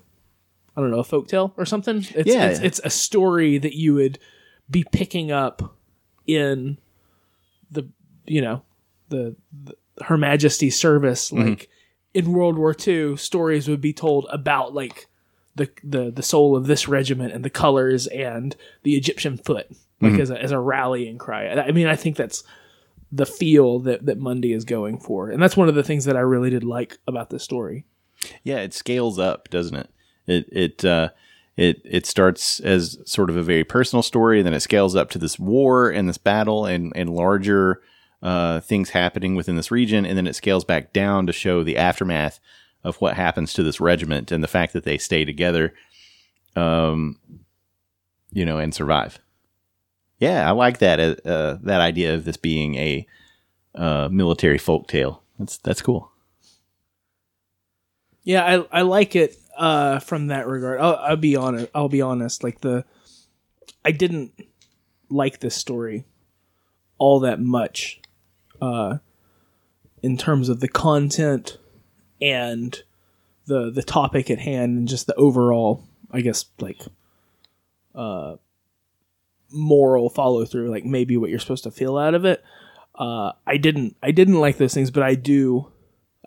[0.77, 2.05] I don't know a folktale or something.
[2.13, 2.49] It's, Yeah.
[2.49, 4.19] it's it's a story that you would
[4.69, 5.75] be picking up
[6.27, 6.77] in
[7.71, 7.89] the
[8.27, 8.61] you know
[9.09, 11.49] the, the Her Majesty's service mm-hmm.
[11.49, 11.69] like
[12.13, 15.07] in World War II stories would be told about like
[15.55, 19.67] the the the soul of this regiment and the colors and the Egyptian foot
[19.99, 20.21] like mm-hmm.
[20.21, 21.49] as a as a rallying cry.
[21.49, 22.43] I mean I think that's
[23.11, 25.29] the feel that that Mundy is going for.
[25.29, 27.85] And that's one of the things that I really did like about this story.
[28.43, 29.89] Yeah, it scales up, doesn't it?
[30.27, 31.09] It it uh,
[31.57, 35.09] it it starts as sort of a very personal story, and then it scales up
[35.11, 37.81] to this war and this battle and and larger
[38.21, 41.77] uh, things happening within this region, and then it scales back down to show the
[41.77, 42.39] aftermath
[42.83, 45.73] of what happens to this regiment and the fact that they stay together,
[46.55, 47.17] um,
[48.31, 49.19] you know, and survive.
[50.21, 53.07] Yeah, I like that uh, uh, that idea of this being a
[53.73, 55.23] uh, military folk tale.
[55.39, 56.11] That's that's cool.
[58.23, 60.79] Yeah, I I like it uh, from that regard.
[60.79, 61.71] I'll, I'll be honest.
[61.73, 62.43] I'll be honest.
[62.43, 62.85] Like the,
[63.83, 64.31] I didn't
[65.09, 66.05] like this story
[66.99, 67.99] all that much,
[68.61, 68.99] uh,
[70.03, 71.57] in terms of the content
[72.21, 72.83] and
[73.47, 76.79] the the topic at hand and just the overall, I guess, like,
[77.95, 78.35] uh,
[79.51, 80.69] moral follow through.
[80.69, 82.43] Like maybe what you're supposed to feel out of it.
[82.95, 83.95] Uh, I didn't.
[84.03, 85.71] I didn't like those things, but I do.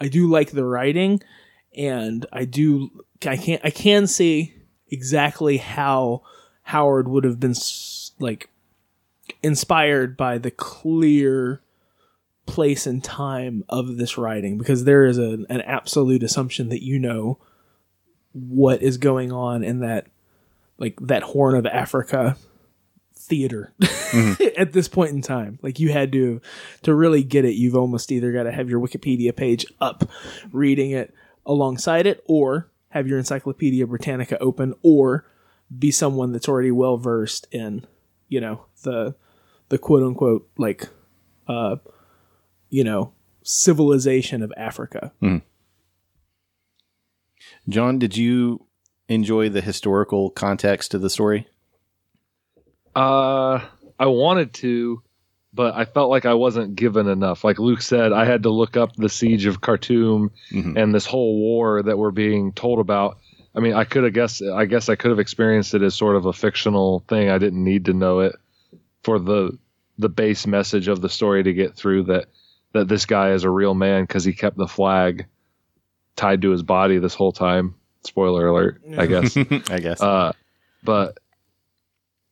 [0.01, 1.21] I do like the writing
[1.77, 2.91] and I do
[3.27, 4.55] I can't I can see
[4.91, 6.23] exactly how
[6.63, 7.55] Howard would have been
[8.19, 8.49] like
[9.43, 11.61] inspired by the clear
[12.47, 16.99] place and time of this writing because there is a, an absolute assumption that you
[16.99, 17.39] know
[18.33, 20.07] what is going on in that
[20.79, 22.37] like that horn of Africa
[23.27, 23.73] theater
[24.57, 25.59] at this point in time.
[25.63, 26.41] Like you had to
[26.83, 27.55] to really get it.
[27.55, 30.09] You've almost either got to have your wikipedia page up
[30.53, 31.15] reading it
[31.47, 35.27] alongside it or have your encyclopedia britannica open or
[35.77, 37.85] be someone that's already well versed in
[38.29, 39.15] you know the
[39.69, 40.89] the quote unquote like
[41.49, 41.77] uh
[42.71, 45.13] you know civilization of africa.
[47.69, 48.67] John, did you
[49.09, 51.47] enjoy the historical context of the story?
[52.95, 53.61] Uh,
[53.99, 55.03] I wanted to,
[55.53, 57.45] but I felt like I wasn't given enough.
[57.45, 60.77] Like Luke said, I had to look up the siege of Khartoum Mhm.
[60.77, 63.19] and this whole war that we're being told about.
[63.55, 64.43] I mean, I could have guessed.
[64.43, 67.31] I guess I could have experienced it as sort of a fictional thing.
[67.31, 68.35] I didn't need to know it
[69.03, 69.57] for the
[69.97, 72.27] the base message of the story to get through that
[72.73, 75.27] that this guy is a real man because he kept the flag
[76.17, 77.77] tied to his body this whole time.
[78.03, 79.37] Spoiler alert, I guess.
[79.71, 80.01] I guess.
[80.01, 80.33] Uh,
[80.83, 81.19] but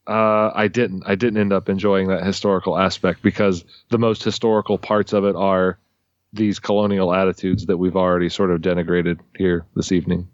[0.06, 1.04] uh, I didn't.
[1.06, 5.36] I didn't end up enjoying that historical aspect because the most historical parts of it
[5.36, 5.78] are
[6.32, 10.28] these colonial attitudes that we've already sort of denigrated here this evening.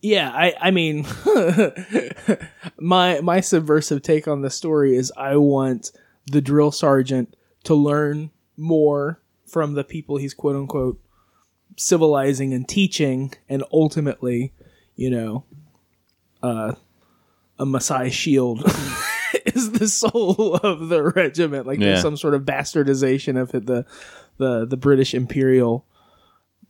[0.00, 1.06] Yeah, I I mean
[2.78, 5.92] my my subversive take on the story is I want
[6.26, 11.00] the drill sergeant to learn more from the people he's quote unquote
[11.76, 14.52] civilizing and teaching and ultimately,
[14.96, 15.44] you know,
[16.42, 16.72] uh
[17.60, 18.64] a Maasai shield
[19.46, 21.66] is the soul of the regiment.
[21.66, 21.90] Like Yeah.
[21.90, 23.84] there's some sort of bastardization of the
[24.38, 25.84] the the British imperial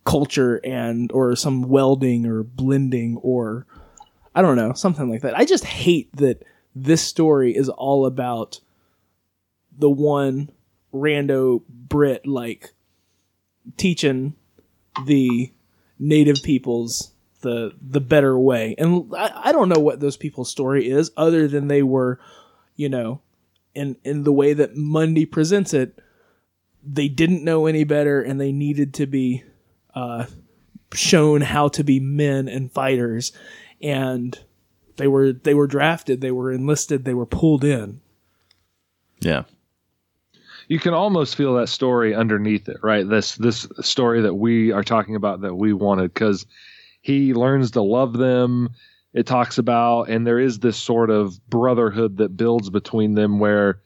[0.03, 3.65] culture and or some welding or blending or
[4.35, 5.37] I don't know, something like that.
[5.37, 6.43] I just hate that
[6.75, 8.59] this story is all about
[9.77, 10.49] the one
[10.93, 12.73] rando Brit like
[13.77, 14.35] teaching
[15.05, 15.51] the
[15.99, 17.11] native peoples
[17.41, 18.75] the the better way.
[18.77, 22.19] And I, I don't know what those people's story is other than they were,
[22.75, 23.21] you know,
[23.75, 25.99] in in the way that Mundy presents it,
[26.83, 29.43] they didn't know any better and they needed to be
[29.93, 30.25] uh,
[30.93, 33.31] shown how to be men and fighters,
[33.81, 34.39] and
[34.97, 38.01] they were they were drafted, they were enlisted, they were pulled in.
[39.19, 39.43] yeah.
[40.67, 43.07] You can almost feel that story underneath it, right?
[43.07, 46.45] This this story that we are talking about that we wanted because
[47.01, 48.69] he learns to love them.
[49.13, 53.81] It talks about, and there is this sort of brotherhood that builds between them where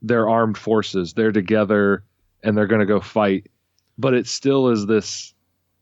[0.00, 2.04] they're armed forces, they're together,
[2.42, 3.50] and they're going to go fight.
[3.98, 5.34] But it still is this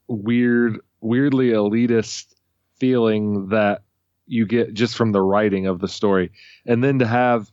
[0.09, 2.35] weird, weirdly elitist
[2.79, 3.83] feeling that
[4.27, 6.33] you get just from the writing of the story.
[6.67, 7.51] And then to have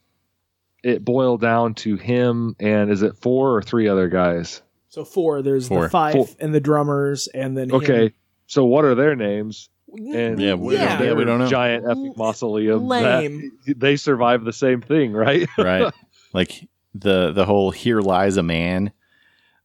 [0.84, 4.61] it boil down to him and is it four or three other guys?
[4.89, 5.41] So four.
[5.43, 5.84] There's Four.
[5.84, 6.28] the five Four.
[6.39, 7.70] and the drummers, and then
[8.05, 8.13] him.
[8.49, 9.69] Okay, so what are their names?
[9.91, 10.97] And Yeah, we- Yeah.
[10.97, 11.47] their we don't know.
[11.47, 12.87] Giant epic mausoleum.
[12.87, 13.51] Lame.
[13.65, 15.47] That, they survive the same thing, right?
[15.57, 15.93] right?
[16.33, 18.91] like the the whole "Here lies a man."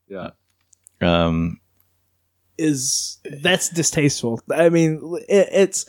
[0.08, 0.30] yeah.
[1.00, 1.60] Um,
[2.56, 4.40] is that's distasteful.
[4.54, 5.86] I mean, it, it's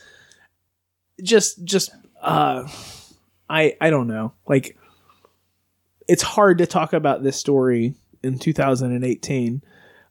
[1.24, 1.92] just just
[2.22, 2.68] uh,
[3.50, 4.34] I I don't know.
[4.48, 4.78] Like,
[6.08, 7.94] it's hard to talk about this story
[8.24, 9.62] in 2018.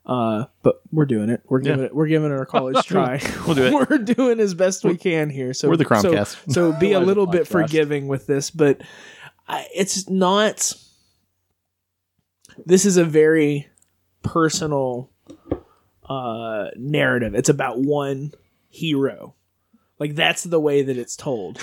[0.07, 1.43] Uh, but we're doing it.
[1.49, 1.87] We're giving Yeah.
[1.87, 1.95] it.
[1.95, 3.21] We're giving it our college try.
[3.47, 3.73] We'll do it.
[3.91, 5.55] We're doing as best we can here.
[5.55, 6.53] So We're the so- Cromcast.
[6.53, 8.83] So, be a little bit forgiving with this, but
[9.49, 10.75] I, it's not.
[12.67, 13.67] This is a very
[14.23, 15.11] personal
[16.09, 17.35] uh narrative.
[17.35, 18.33] It's about one
[18.69, 19.35] hero.
[19.99, 21.59] Like that's the way that it's told.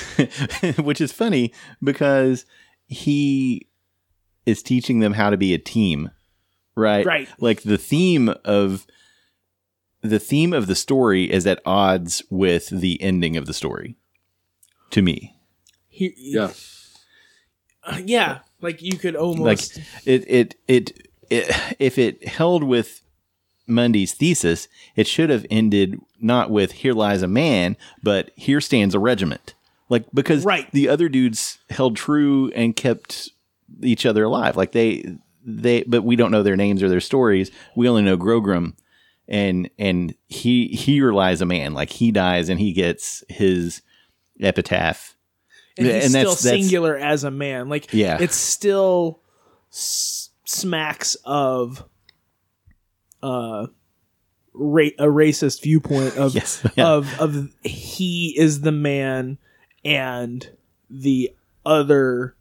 [0.80, 2.46] which is funny because
[2.88, 3.68] he
[4.46, 6.10] is teaching them how to be a team,
[6.76, 7.06] right?
[7.06, 7.28] Right.
[7.40, 8.86] Like the theme of
[10.02, 13.96] the theme of the story is at odds with the ending of the story.
[14.92, 15.38] To me,
[15.88, 16.52] He, Yeah.
[17.84, 23.02] Uh, yeah, like you could like almost it, it, it, it, if it held with
[23.68, 28.94] Mundy's thesis, it should have ended not with "Here lies a man," but "Here stands
[28.94, 29.56] a regiment."
[29.90, 30.70] Like because Right.
[30.72, 33.30] the other dudes held true and kept
[33.82, 34.56] each other alive.
[34.56, 37.52] Like they, they, but we don't know their names or their stories.
[37.76, 38.74] We only know Grogram,
[39.28, 41.74] and and he he relies a man.
[41.74, 43.82] Like he dies and he gets his
[44.40, 45.16] epitaph.
[45.78, 47.70] and he's and still that's- that's- singular as a man.
[47.70, 48.18] Like Yeah.
[48.20, 49.22] it's still
[49.72, 51.86] s- smacks of
[53.24, 53.68] uh
[54.54, 56.66] ra- a racist viewpoint of Yes.
[56.76, 56.88] Yeah.
[56.88, 59.38] of of he is the man
[59.86, 60.50] and
[60.90, 61.32] the
[61.66, 62.36] other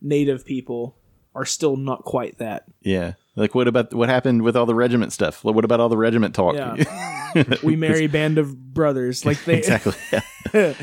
[0.00, 0.96] native people
[1.36, 2.64] are still not quite that.
[2.80, 3.12] Yeah.
[3.36, 5.44] Like what about what happened with all the regiment stuff?
[5.44, 6.54] What about all the regiment talk?
[6.56, 7.44] Yeah.
[7.62, 9.92] we merry band of brothers like they exactly.
[10.12, 10.22] Yeah.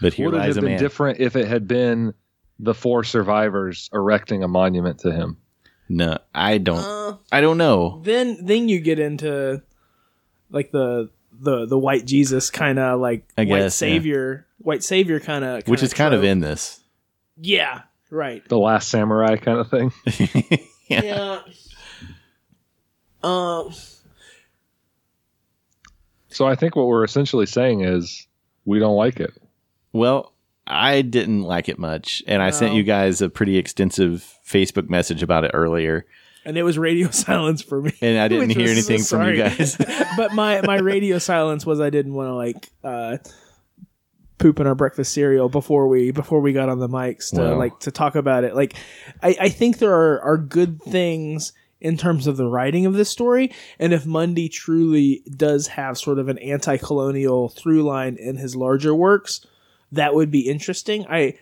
[0.00, 0.78] but here Would it have a been man.
[0.80, 2.14] different if it had been
[2.58, 5.36] the four survivors erecting a monument to him?
[5.88, 6.78] no, I don't.
[6.78, 8.00] Uh, I don't know.
[8.02, 9.62] then then you get into
[10.50, 13.68] like the the the white Jesus kind of like I white guess, yeah.
[13.68, 16.80] savior white savior kind of Which is kind of in this.
[17.38, 19.92] yeah right The last samurai kind of thing.
[20.88, 21.02] yeah.
[21.02, 21.40] yeah
[23.22, 23.72] um
[26.28, 28.26] So I think what we're essentially saying is
[28.64, 29.32] we don't like it.
[29.92, 30.32] Well,
[30.66, 35.22] I didn't like it much, and I sent you guys a pretty extensive Facebook message
[35.22, 36.04] about it earlier,
[36.44, 39.36] and it was radio silence for me and I didn't hear was- anything from you
[39.36, 39.76] guys.
[40.16, 43.18] but my my radio silence was I didn't want to like uh
[44.38, 47.56] poop in our breakfast cereal before we before we got on the mics to Wow.
[47.58, 48.54] like to talk about it.
[48.54, 48.74] Like
[49.22, 53.10] I, I think there are, are good things in terms of the writing of this
[53.10, 58.36] story, and if Mundy truly does have sort of an anti colonial through line in
[58.36, 59.44] his larger works,
[59.92, 61.06] that would be interesting.
[61.08, 61.38] I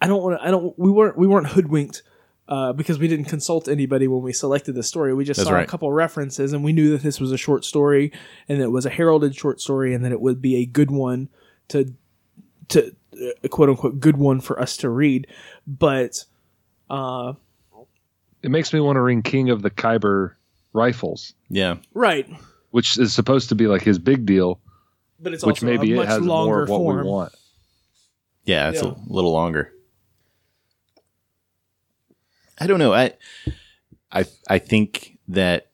[0.00, 2.02] I don't want to I don't we weren't we weren't hoodwinked
[2.48, 5.12] uh, because we didn't consult anybody when we selected the story.
[5.14, 5.68] We just That's saw a right.
[5.68, 8.10] couple references and we knew that this was a short story
[8.48, 11.28] and it was a heralded short story and that it would be a good one
[11.68, 11.92] to
[12.68, 15.26] to uh, quote unquote good one for us to read.
[15.66, 16.24] But
[16.90, 17.34] uh,
[18.42, 20.36] It makes me want to ring King of the Khyber
[20.72, 22.28] rifles, yeah, right,
[22.70, 24.60] which is supposed to be like his big deal,
[25.20, 27.04] but it's which also maybe a it has longer more of what form.
[27.04, 27.32] we want.
[28.44, 28.90] yeah, it's Yeah.
[28.90, 29.72] a little longer.
[32.60, 32.92] I don't know.
[32.92, 33.12] I,
[34.10, 35.70] I, I think that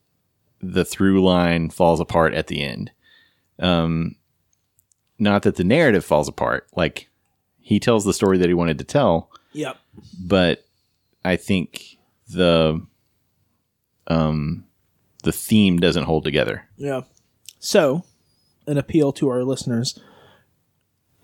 [0.61, 2.90] the through line falls apart at the end.
[3.59, 4.16] Um,
[5.25, 6.68] not that the narrative falls apart.
[6.77, 7.09] Like
[7.61, 9.77] he tells the story that he wanted to tell, Yep.
[10.25, 10.64] but
[11.25, 11.99] I think
[12.29, 12.81] the
[14.07, 14.64] um
[15.25, 16.68] the theme doesn't hold together.
[16.77, 17.01] Yeah.
[17.59, 18.05] So,
[18.66, 19.99] an appeal to our listeners.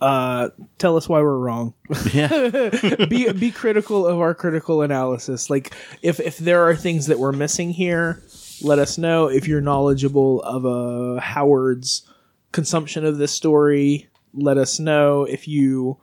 [0.01, 0.49] Uh,
[0.79, 1.75] tell us why we're wrong.
[2.15, 2.71] Yeah.
[3.11, 5.51] be be critical of our critical analysis.
[5.51, 8.23] Like if if there are things that we're missing here,
[8.63, 9.27] let us know.
[9.27, 12.10] If you're knowledgeable of uh, Howard's
[12.53, 15.25] consumption of this story, let us know.
[15.25, 15.99] If you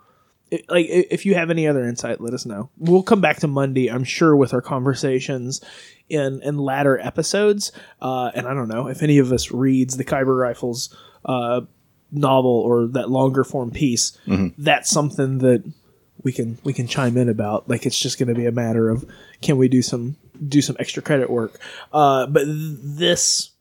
[0.69, 2.69] like if you have any other insight, let us know.
[2.77, 5.61] We'll come back to Mundy, I'm sure, with our conversations
[6.09, 7.71] in in latter episodes.
[8.01, 10.95] Uh, and I don't know if any of us reads the Khyber Rifles
[11.25, 11.61] uh,
[12.11, 14.17] novel or that longer form piece.
[14.57, 15.69] That's something that
[16.23, 17.69] we can we can chime in about.
[17.69, 19.05] Like it's just going to be a matter of
[19.41, 20.15] can we do some
[20.47, 21.59] do some extra credit work.
[21.91, 23.51] Uh, but th- this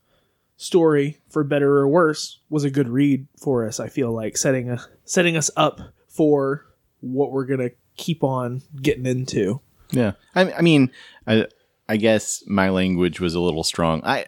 [0.57, 3.81] story, for better or worse, was a good read for us.
[3.81, 6.67] I feel like setting a setting us up for
[7.01, 9.61] what we're gonna keep on getting into.
[9.91, 10.91] Yeah, I, I mean,
[11.27, 11.47] I
[11.89, 14.03] I guess my language was a little strong.
[14.05, 14.27] I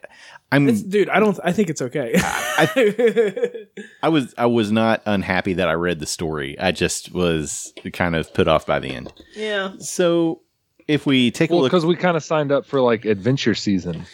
[0.50, 1.38] I'm It's, dude, I don't.
[1.44, 2.14] I think it's okay.
[2.16, 3.68] I
[4.08, 6.58] was I was not unhappy that I read the story.
[6.58, 9.12] I just was kind of put off by the end.
[9.34, 9.72] yeah.
[9.78, 10.42] So
[10.86, 13.54] if we take a Well, look, because we kind of signed up for like adventure
[13.54, 14.06] season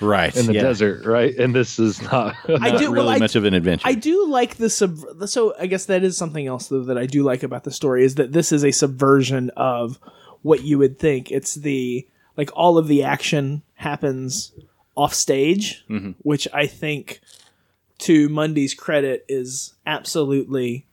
[0.00, 1.34] right in the yeah, desert, right?
[1.36, 2.36] And this is not.
[2.48, 3.88] I not do- well, really I- much of an adventure.
[3.88, 4.98] I do like the sub.
[5.26, 8.04] So I guess that is something else though that I do like about the story
[8.04, 9.98] is that this is a subversion of
[10.42, 11.30] what you would think.
[11.30, 14.52] It's the like all of the action happens
[14.96, 16.12] off stage, mm-hmm.
[16.22, 17.20] which I think,
[17.98, 20.86] to Mundy's credit, is absolutely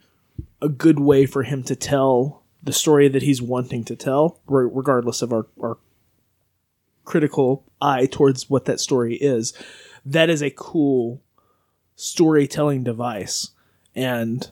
[0.62, 5.22] a good way for him to tell the story that he's wanting to tell, regardless
[5.22, 5.78] of our, our
[7.06, 9.54] critical eye towards what that story is.
[10.06, 11.22] That is a cool
[11.96, 13.52] storytelling device
[13.96, 14.50] and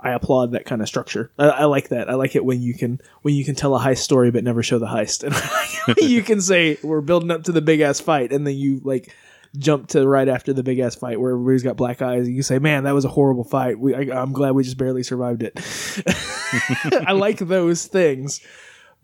[0.00, 1.30] i applaud that kind of structure.
[1.38, 2.10] I, I like that.
[2.10, 4.62] I like it when you can when you can tell a heist story but never
[4.62, 5.22] show the heist.
[5.86, 8.80] And you can say we're building up to the big ass fight and then you
[8.84, 9.14] like
[9.58, 12.42] jump to right after the big ass fight where everybody's got black eyes and you
[12.42, 13.78] say man that was a horrible fight.
[13.78, 15.52] We, I, i'm glad we just barely survived it.
[17.06, 18.40] I like those things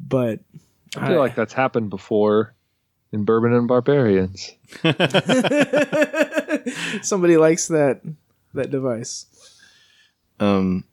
[0.01, 0.41] but
[0.97, 2.55] I feel like that's happened before
[3.13, 4.53] in Bourbon and Barbarians.
[7.03, 8.01] somebody likes that
[8.55, 9.27] that device
[10.41, 10.85] Um,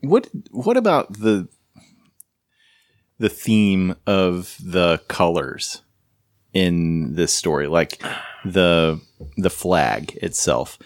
[0.00, 1.48] what what about the
[3.18, 5.82] the theme of the colors
[6.52, 8.02] in this story, like
[8.44, 9.00] the
[9.36, 10.78] the flag itself?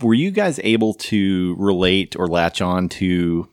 [0.00, 3.48] Were you guys able to relate or latch on to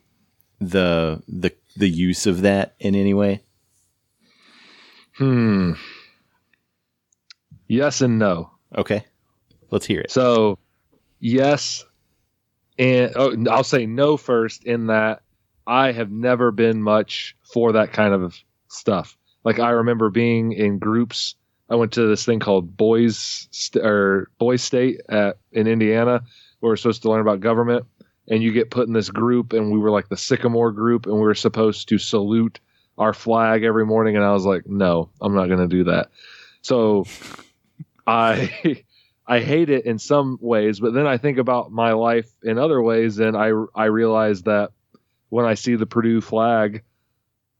[0.59, 3.43] the the the use of that in any way?
[5.17, 5.73] Hmm.
[7.71, 8.51] Yes and no.
[8.77, 9.05] Okay,
[9.69, 10.11] let's hear it.
[10.11, 10.59] So,
[11.21, 11.85] yes,
[12.77, 14.65] and oh, I'll say no first.
[14.65, 15.21] In that,
[15.65, 18.35] I have never been much for that kind of
[18.67, 19.17] stuff.
[19.45, 21.35] Like I remember being in groups.
[21.69, 26.23] I went to this thing called Boys St- or Boys State at, in Indiana,
[26.59, 27.85] where we're supposed to learn about government.
[28.27, 31.15] And you get put in this group, and we were like the Sycamore group, and
[31.15, 32.59] we were supposed to salute
[32.97, 34.17] our flag every morning.
[34.17, 36.09] And I was like, no, I'm not going to do that.
[36.61, 37.05] So
[38.11, 38.83] I
[39.27, 42.81] I hate it in some ways, but then I think about my life in other
[42.81, 44.71] ways, and I I realize that
[45.29, 46.83] when I see the Purdue flag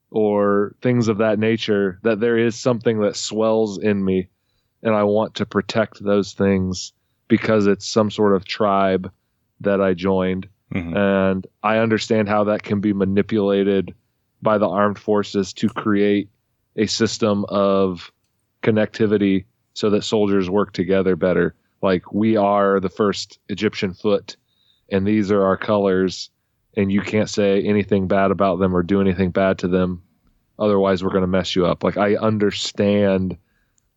[0.10, 4.28] or things of that nature, that there is something that swells in me,
[4.84, 6.92] and I want to protect those things
[7.30, 9.10] because it's some sort of tribe
[9.62, 10.96] that I joined, Mhm.
[10.98, 13.94] and I understand how that can be manipulated
[14.42, 16.30] by the armed forces to create
[16.76, 18.12] a system of
[18.64, 21.56] connectivity so that soldiers work together better.
[21.82, 24.36] Like we are the first Egyptian foot,
[24.92, 26.30] and these are our colors,
[26.78, 30.02] and you can't say anything bad about them or do anything bad to them.
[30.60, 31.84] Otherwise, we're going to mess you up.
[31.84, 33.36] Like I understand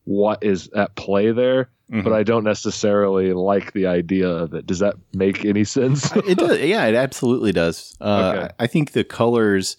[0.05, 2.05] what is at play there, Mhm.
[2.05, 4.67] but I don't necessarily like the idea of it.
[4.67, 6.11] Does that make any sense?
[6.17, 6.59] it does.
[6.63, 7.95] Yeah, it absolutely does.
[8.01, 8.55] Uh, Okay.
[8.59, 9.77] I think the colors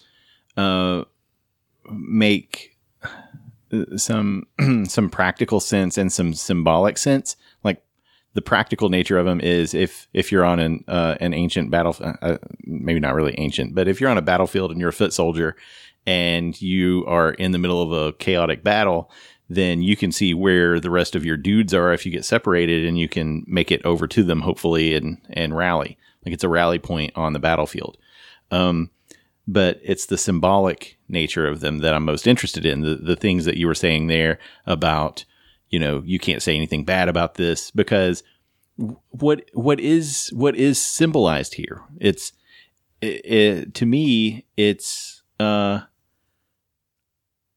[0.56, 1.02] uh,
[1.90, 2.75] make
[3.96, 4.46] some
[4.86, 7.36] some practical sense and some symbolic sense.
[7.64, 7.82] Like
[8.34, 11.96] the practical nature of them is if if you're on an uh, an ancient battle,
[12.00, 15.12] uh, maybe not really ancient, but if you're on a battlefield and you're a foot
[15.12, 15.56] soldier
[16.06, 19.10] and you are in the middle of a chaotic battle.
[19.48, 22.84] Then you can see where the rest of your dudes are if you get separated,
[22.84, 25.96] and you can make it over to them, hopefully, and and rally
[26.26, 27.96] like it's a rally point on the battlefield.
[28.50, 28.90] Um,
[29.46, 32.82] but it's the symbolic nature of them that I'm most interested in.
[32.82, 35.24] The the things that you were saying there about,
[35.70, 38.22] you know, you can't say anything bad about this because
[39.10, 41.82] what what is what is symbolized here?
[42.00, 42.32] It's
[43.00, 45.80] it, it, to me, it's uh,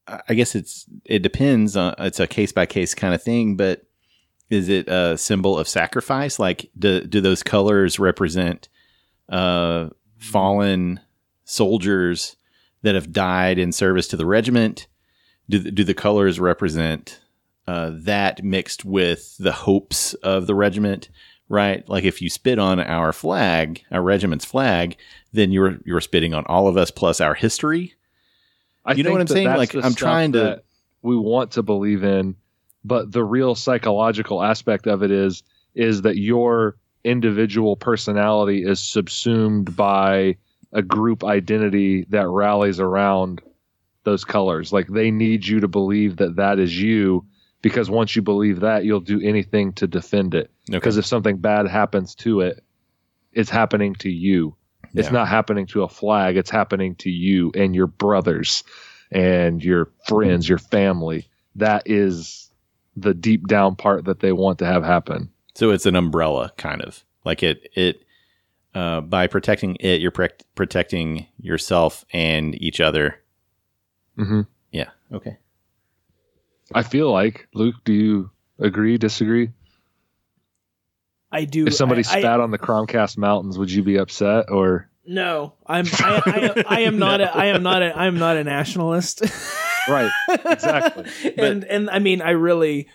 [0.08, 3.84] I guess it's it depends on it's a case by case kind of thing, but
[4.50, 6.40] is it a symbol of sacrifice?
[6.40, 8.70] Like, do do those colors represent
[9.30, 11.00] uh, fallen
[11.50, 12.36] soldiers
[12.82, 14.88] that have died in service to the regiment?
[15.50, 17.20] Do the, do the colors represent
[17.68, 21.10] uh, that mixed with the hopes of the regiment?
[21.52, 24.98] Right, like if you spit on our flag, our regiment's flag,
[25.34, 27.96] then you're you're spitting on all of us plus our history.
[28.86, 29.48] I You know what I'm saying?
[29.48, 30.62] Like, I'm trying to-
[31.02, 32.36] we want to believe in,
[32.86, 35.42] but the real psychological aspect of it is
[35.74, 40.36] is that your individual personality is subsumed by
[40.72, 43.42] a group identity that rallies around
[44.04, 44.72] those colors.
[44.72, 47.26] Like they need you to believe that that is you
[47.62, 50.50] because once you believe that, you'll do anything to defend it.
[50.70, 52.64] Because if something bad happens to it,
[53.34, 54.56] it's happening to you.
[54.94, 56.36] It's not happening to a flag.
[56.36, 58.64] It's happening to you and your brothers
[59.12, 61.28] and your friends, your family.
[61.56, 62.50] that is
[62.96, 65.30] the deep down part that they want to have happen.
[65.56, 67.70] So it's an umbrella, kind of like it.
[67.76, 68.04] It
[68.76, 73.20] uh, by protecting it, you're pre- protecting yourself and each other.
[74.16, 74.42] hmm
[74.72, 74.90] Yeah.
[75.12, 75.38] Okay.
[76.74, 77.76] I feel like Luke.
[77.84, 78.98] Do you agree?
[78.98, 79.52] Disagree?
[81.32, 81.68] I do.
[81.68, 84.46] If somebody I, I- spat on the Cromcast Mountains, would you be upset?
[84.50, 85.86] Or no, I'm.
[85.94, 87.22] I, I, I am not.
[87.22, 87.82] A, I am not.
[87.82, 89.24] A, I am not a nationalist.
[89.88, 90.12] right?
[90.30, 91.06] Exactly.
[91.38, 92.88] and and I mean, I really,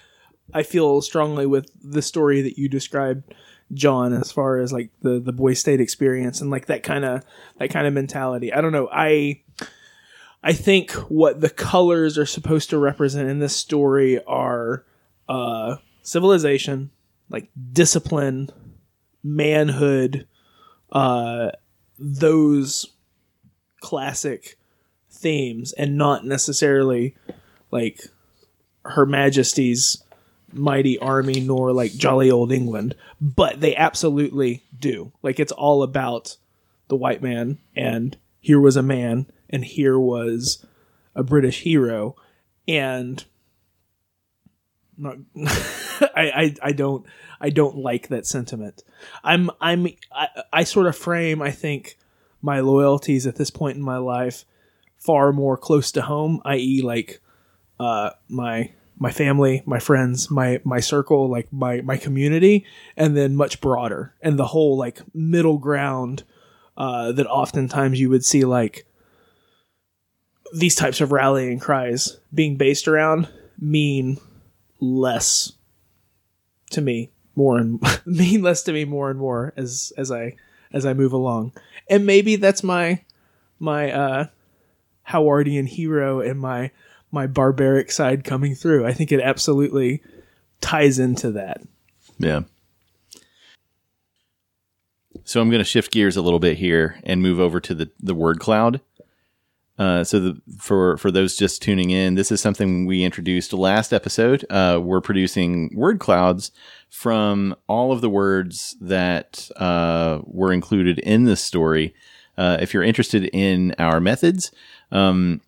[0.53, 3.35] I feel strongly with the story that you described,
[3.73, 7.25] John, as far as like the the boy state experience and like that kind of
[7.59, 8.53] that kind of mentality.
[8.53, 8.89] I don't know.
[8.93, 9.43] I
[10.43, 14.85] I think what the colors are supposed to represent in this story are
[15.27, 16.91] uh, civilization,
[17.31, 18.51] like discipline,
[19.23, 20.29] manhood,
[20.93, 21.53] uh,
[21.99, 22.87] those
[23.81, 24.59] classic
[25.11, 27.17] themes, and not necessarily
[27.71, 28.03] like
[28.85, 30.04] Her Majesty's
[30.55, 35.13] mighty army nor like jolly old England, but they absolutely do.
[35.23, 36.37] Like it's all about
[36.89, 40.65] the white man and here was a man and here was
[41.15, 42.17] a British hero
[42.69, 43.25] and
[44.97, 47.07] not I, I I don't
[47.41, 48.85] I don't like that sentiment.
[49.23, 51.99] I'm I'm I, I sort of frame I think
[52.43, 54.45] my loyalties at this point in my life
[54.97, 56.83] far more close to home, i.e.
[56.83, 57.21] like
[57.81, 62.65] uh my my family, my friends, my my circle, like my my community,
[62.97, 64.15] and then much broader.
[64.23, 66.23] And the whole like middle ground
[66.77, 68.87] uh, that oftentimes you would see like
[70.55, 73.29] these types of rallying cries being based around
[73.59, 74.19] mean
[74.81, 75.53] less
[76.71, 80.37] to me more and mean less to me more and more as as I
[80.73, 81.53] as I move along,
[81.89, 83.03] and maybe that's my
[83.59, 84.27] my uh
[85.09, 86.71] Howardian hero and my
[87.15, 88.85] my barbaric side coming through.
[88.85, 90.03] I think it absolutely
[90.61, 91.63] ties into that.
[92.19, 92.43] Yeah.
[95.25, 97.91] So I'm going to shift gears a little bit here and move over to the
[98.01, 98.81] the word cloud.
[99.77, 103.93] Uh, so the, for for those just tuning in, this is something we introduced last
[103.93, 104.45] episode.
[104.51, 106.53] Uh, we're producing word clouds
[106.91, 111.95] from all of the words that uh, were included in this story.
[112.37, 114.53] Uh, if you're interested in our methods,
[114.93, 115.41] um,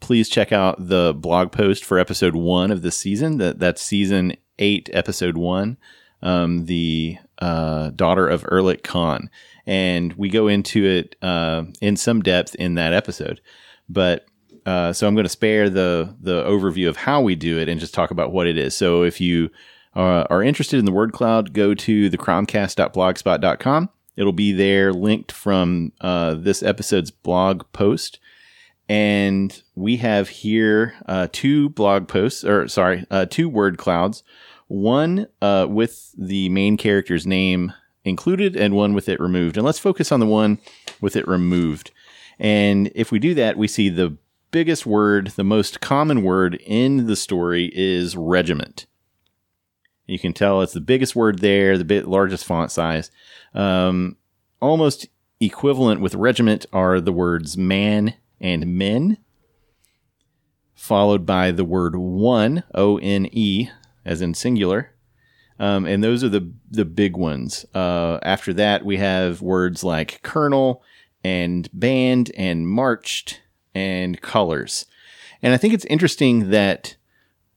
[0.00, 3.38] please check out the blog post for episode one of this season.
[3.38, 5.78] That that's season eight, episode one.
[6.22, 9.30] Um, the uh, daughter of Erlik Khan,
[9.66, 13.40] and we go into it uh, in some depth in that episode.
[13.88, 14.26] But
[14.66, 17.80] uh, so I'm going to spare the the overview of how we do it and
[17.80, 18.74] just talk about what it is.
[18.74, 19.50] So if you
[19.96, 23.88] uh, are interested in the word cloud, go to thecromcast.blogspot.com.
[24.16, 28.18] It'll be there linked from uh, this episode's blog post.
[28.90, 34.24] And we have here uh, two blog posts, or sorry, uh, two word clouds.
[34.66, 37.72] One uh, with the main character's name
[38.04, 39.56] included, and one with it removed.
[39.56, 40.58] And let's focus on the one
[41.00, 41.92] with it removed.
[42.40, 44.16] And if we do that, we see the
[44.50, 48.86] biggest word, the most common word in the story is regiment.
[50.08, 53.12] You can tell it's the biggest word there, the bit largest font size.
[53.54, 54.16] Um,
[54.60, 55.06] almost
[55.38, 59.18] equivalent with regiment are the words man and men,
[60.74, 63.68] followed by the word one, O N E,
[64.04, 64.92] as in singular.
[65.58, 67.66] Um, and those are the the big ones.
[67.74, 70.82] Uh, after that, we have words like colonel
[71.22, 73.42] and band and marched
[73.74, 74.86] and colors.
[75.42, 76.96] And I think it's interesting that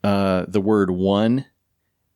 [0.03, 1.45] uh, the word one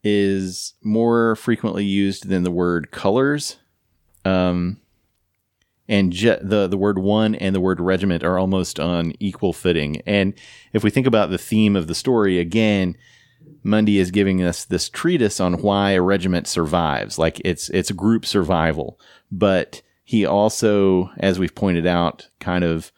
[0.04, 3.58] is more frequently used than the word colors.
[4.26, 4.82] Um,
[5.88, 10.02] and je- the the word one and the word regiment are almost on equal footing.
[10.06, 10.34] And
[10.74, 12.98] if we think about the theme of the story again,
[13.64, 18.26] Mundy is giving us this treatise on why a regiment survives, like it's it's group
[18.26, 19.00] survival.
[19.32, 22.92] But he also, as we've pointed out, kind of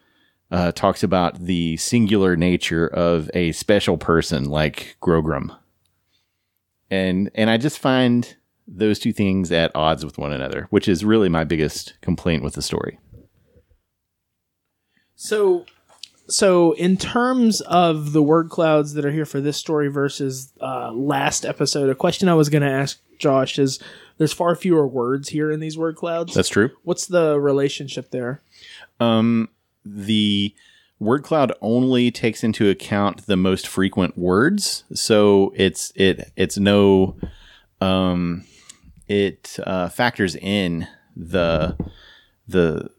[0.51, 5.55] uh, talks about the singular nature of a special person like Grogram.
[6.89, 8.35] And and I just find
[8.69, 12.53] those two things at odds with one another, which is really my biggest complaint with
[12.53, 12.99] the story.
[15.15, 15.65] So,
[16.27, 20.91] so in terms of the word clouds that are here for this story versus uh,
[20.91, 23.79] last episode, a question I was going to ask Josh is:
[24.17, 26.33] There's far fewer words here in these word clouds.
[26.33, 26.69] That's true.
[26.83, 28.41] What's the relationship there?
[28.99, 29.49] Um,
[29.83, 30.53] the
[30.99, 37.17] word cloud only takes into account the most frequent words, so it's it it's no
[37.81, 38.45] um
[39.09, 41.75] it uh, factors in the
[42.47, 42.89] the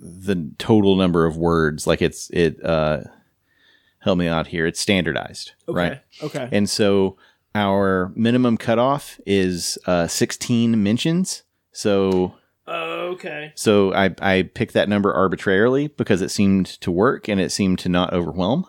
[0.00, 3.00] the total number of words like it's it uh
[4.00, 4.66] help me out here.
[4.66, 5.76] It's standardized, Okay.
[5.76, 6.00] right?
[6.22, 6.48] Okay.
[6.52, 7.16] And so
[7.56, 11.42] our minimum cutoff is uh, 16 mentions.
[11.72, 12.34] So
[12.68, 13.50] okay.
[13.56, 17.80] so I, I picked that number arbitrarily because it seemed to work and it seemed
[17.80, 18.66] to not overwhelm.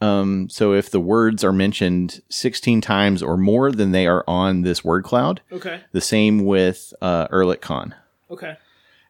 [0.00, 4.62] Um, so if the words are mentioned 16 times or more, then they are on
[4.62, 5.40] this word cloud.
[5.50, 5.80] Okay.
[5.92, 7.94] The same with uh, Erlik Khan.
[8.30, 8.56] Okay.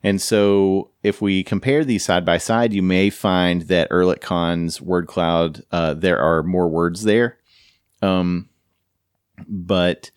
[0.02, 4.80] And so if we compare these side by side, you may find that Erlik Khan's
[4.80, 7.38] word cloud, uh, there are more words there.
[8.00, 8.48] Um,
[9.46, 10.10] but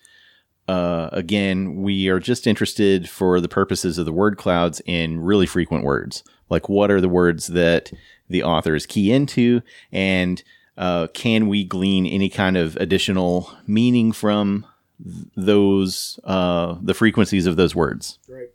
[0.68, 5.46] uh, again, we are just interested for the purposes of the word clouds in really
[5.46, 6.22] frequent words.
[6.48, 7.92] Like, what are the words that
[8.28, 9.62] the authors key into?
[9.90, 10.42] And
[10.76, 14.66] uh, can we glean any kind of additional meaning from
[15.02, 18.18] th- those, uh, the frequencies of those words?
[18.28, 18.48] Right.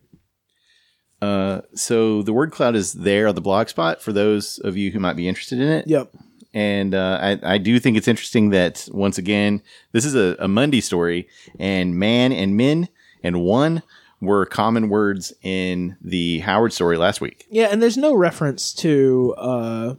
[1.21, 4.91] Uh, so the word cloud is there on the blog spot for those of you
[4.91, 5.87] who might be interested in it.
[5.87, 6.11] Yep.
[6.53, 9.61] And uh, I, I do think it's interesting that once again,
[9.91, 11.27] this is a, a Mundy story,
[11.59, 12.89] and man and men
[13.21, 13.83] and one
[14.21, 17.45] were common words in the Howard story last week.
[17.51, 19.95] Yeah, and there's no reference to uh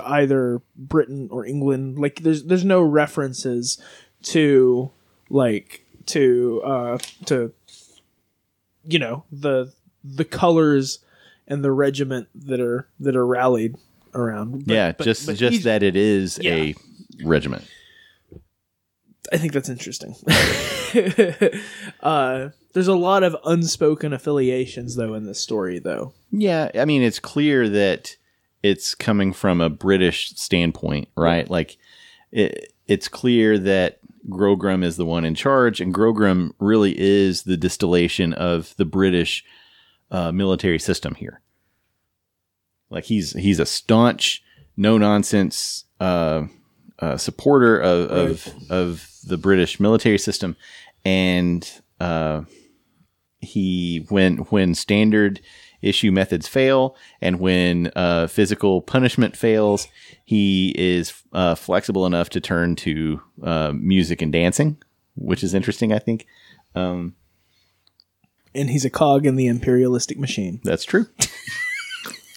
[0.00, 1.98] to either Britain or England.
[1.98, 3.80] Like there's there's no references
[4.24, 4.90] to
[5.30, 7.52] like to uh to
[8.86, 9.72] you know, the
[10.04, 11.00] the colors
[11.46, 13.76] and the regiment that are that are rallied
[14.14, 14.66] around.
[14.66, 16.54] But- yeah, but- just but just that it is Yeah.
[16.54, 16.74] a
[17.24, 17.64] regiment.
[19.30, 20.14] I think that's interesting.
[22.02, 26.12] uh there's a lot of unspoken affiliations though in this story though.
[26.30, 28.16] Yeah, I mean, it's clear that
[28.62, 31.48] it's coming from a British standpoint, right?
[31.48, 31.78] Like,
[32.32, 33.98] it, it's clear that
[34.28, 39.44] Grogram is the one in charge, and Grogram really is the distillation of the British
[40.10, 41.40] uh, military system here.
[42.90, 44.42] Like, he's he's a staunch,
[44.76, 46.44] no nonsense uh,
[46.98, 50.56] uh, supporter of, of of the British military system,
[51.04, 52.42] and uh,
[53.40, 55.40] he when when standard
[55.82, 59.86] issue methods fail and when uh, physical punishment fails,
[60.24, 64.76] he is uh, flexible enough to turn to uh, music and dancing,
[65.16, 65.92] which is interesting.
[65.92, 66.26] I think
[66.74, 67.14] um,
[68.54, 70.60] And he's a cog in the imperialistic machine.
[70.64, 71.06] that's true.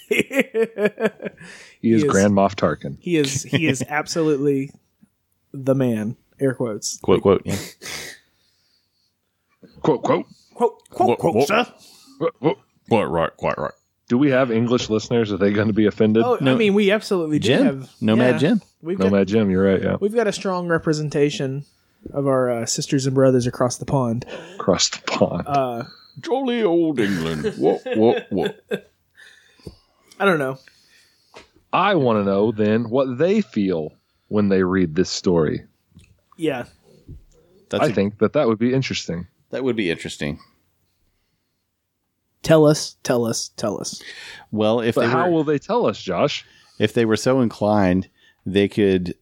[0.09, 1.11] He is
[1.81, 2.97] He is- Grand Moff Tarkin.
[2.99, 4.71] He is he is absolutely
[5.53, 6.17] the man.
[6.39, 6.97] Air quotes.
[6.97, 7.41] Quote quote.
[7.45, 7.55] Yeah.
[9.81, 10.25] Quote, quote.
[10.53, 11.47] Quote quote quote.
[11.47, 11.65] sir.
[12.19, 12.55] Whoa, whoa.
[12.91, 13.29] Quite right.
[13.37, 13.71] Quite right.
[14.09, 15.31] Do we have English listeners?
[15.31, 16.23] Are they going to be offended?
[16.25, 18.37] Oh, I mean, we absolutely do Jim, have Nomad yeah.
[18.37, 18.61] Jim.
[18.81, 19.81] We've got Nomad Jim, you're right.
[19.81, 21.63] Yeah, we've got a strong representation
[22.11, 24.25] of our uh, sisters and brothers across the pond.
[24.55, 25.47] across the pond.
[25.47, 25.83] Uh,
[26.19, 27.53] Jolly old England.
[27.57, 28.59] What what what?
[30.19, 30.57] I don't know.
[31.71, 33.93] I want to know then what they feel
[34.27, 35.63] when they read this story.
[36.35, 36.65] Yeah,
[37.69, 39.27] That's I a- think that that would be interesting.
[39.51, 40.39] that would be interesting.
[42.43, 44.01] Tell us, tell us, tell us.
[44.51, 46.45] Well, if But they how were, will they tell us, Josh?
[46.79, 48.09] if they were so inclined,
[48.45, 49.15] they could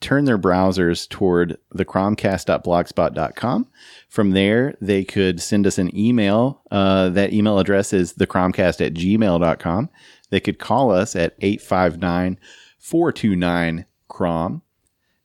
[0.00, 3.66] turn their browsers toward thecromcast.blogspot.com.
[4.08, 6.60] From there, they could send us an email.
[6.70, 9.90] Uh, that email address is thecromcast at gmail.com.
[10.30, 12.38] They could call us at 859
[12.78, 14.62] 429 Crom.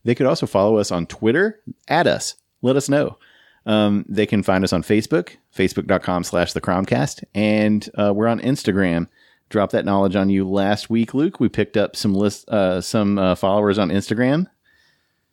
[0.04, 1.62] They could also follow us on Twitter.
[1.88, 2.36] at us.
[2.62, 3.18] Let us know.
[3.66, 7.24] Um, they can find us on Facebook, facebook.com slash the Cromcast.
[7.36, 9.08] And uh, we're on Instagram.
[9.50, 11.40] Drop that knowledge on you last week, Luke.
[11.40, 14.48] We picked up some list, uh, some uh, followers on Instagram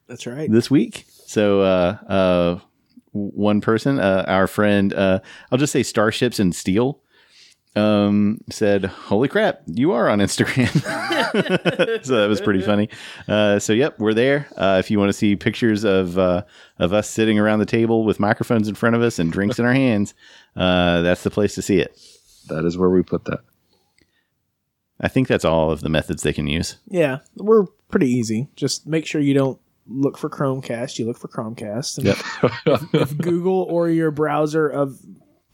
[0.09, 0.51] That's right.
[0.51, 1.07] this week.
[1.09, 2.59] So, uh, uh,
[3.13, 5.21] one person, uh, our friend, uh,
[5.51, 7.01] I'll just say Starships and Steel,
[7.77, 10.73] um, said, "Holy crap, you are on Instagram!"
[12.05, 12.89] so that was pretty funny.
[13.27, 14.49] Uh, so, yep, we're there.
[14.57, 16.43] Uh, if you want to see pictures of uh,
[16.79, 19.65] of us sitting around the table with microphones in front of us and drinks in
[19.65, 20.15] our hands,
[20.57, 21.99] uh, that's the place to see it.
[22.49, 23.41] That is where we put that.
[25.01, 26.77] I think that's all of the methods they can use.
[26.89, 28.49] Yeah, we're pretty easy.
[28.57, 30.99] Just make sure you don't look for Chromecast.
[30.99, 31.99] You look for Cromcast.
[31.99, 34.99] And if Google or your browser of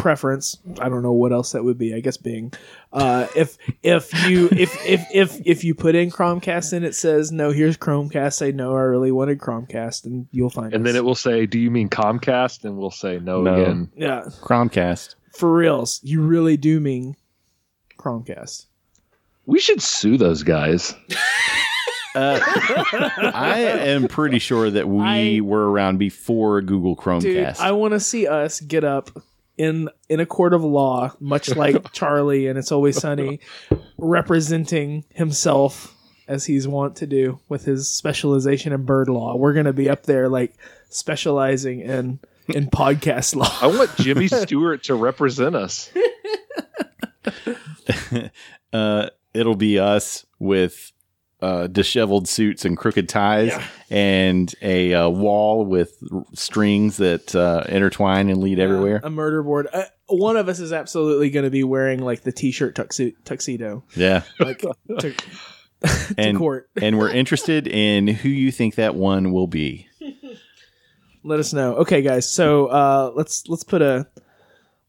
[0.04, 1.94] preference, I don't know what else that would be.
[1.94, 2.52] I guess Bing.
[2.92, 7.32] Uh, if if you if if if if you put in Chromecast and it says
[7.32, 8.34] no, here's Chromecast.
[8.34, 10.74] Say no, I really wanted Chromecast, and you'll find.
[10.74, 10.92] And us.
[10.92, 13.54] then it will say, "Do you mean Comcast?" And we'll say no, No.
[13.54, 13.90] again.
[13.96, 15.14] yeah, Chromecast.
[15.32, 17.16] for reals, you really do mean
[17.98, 18.66] Chromecast.
[19.46, 20.94] We should sue those guys.
[22.14, 22.38] Uh,
[23.34, 27.58] I am pretty sure that we I- were around before Google Dude, Chromecast.
[27.60, 29.10] I want to see us get up
[29.56, 33.40] in in a court of law, much like Charlie and It's Always Sunny,
[33.98, 35.94] representing himself
[36.26, 39.36] as he's wont to do with his specialization in bird law.
[39.36, 40.54] We're gonna be up there like
[40.88, 43.56] specializing in in podcast law.
[43.60, 45.90] I want Jimmy Stewart to represent us.
[48.72, 50.92] uh, it'll be us with
[51.44, 53.52] uh, disheveled suits and crooked ties
[53.90, 59.00] and a uh, wall with r- strings that uh, intertwine and lead everywhere.
[59.04, 59.68] A murder board.
[59.72, 63.84] Uh, one of us is absolutely going to be wearing like the t-shirt tuxi- tuxedo,
[63.96, 64.22] Yeah.
[64.40, 65.14] like to, to
[66.16, 66.68] And, court.
[66.80, 69.86] and we're interested in who you think that one will be.
[71.22, 71.76] Let us know.
[71.76, 72.30] Okay, guys.
[72.30, 74.06] So uh, let's let's put a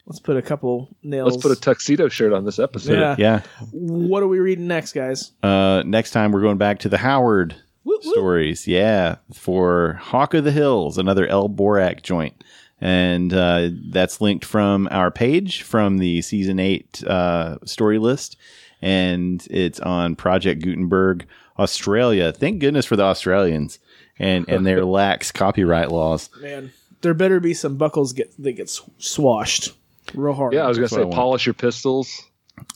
[0.06, 1.34] let's put a couple nails.
[1.34, 3.00] Let's put a tuxedo shirt on this episode.
[3.00, 3.16] Yeah.
[3.18, 3.42] Yeah.
[3.72, 5.32] what are we reading next, guys?
[5.44, 8.12] Uh, next time we're going back to the Howard Woo, woo.
[8.12, 8.68] stories.
[8.68, 12.44] Yeah, for Hawk of the Hills, another El Borak joint,
[12.82, 18.38] and uh, that's linked from our page from the season eight uh, story list,
[18.82, 21.26] and it's on Project Gutenberg
[21.60, 22.32] Australia.
[22.32, 23.80] Thank goodness for the Australians
[24.20, 26.30] and and their lax copyright laws.
[26.42, 29.74] Man, there better be some buckles get that get swashed
[30.14, 30.54] real hard.
[30.54, 31.16] Yeah, I was gonna That's say I want.
[31.16, 32.24] polish your pistols,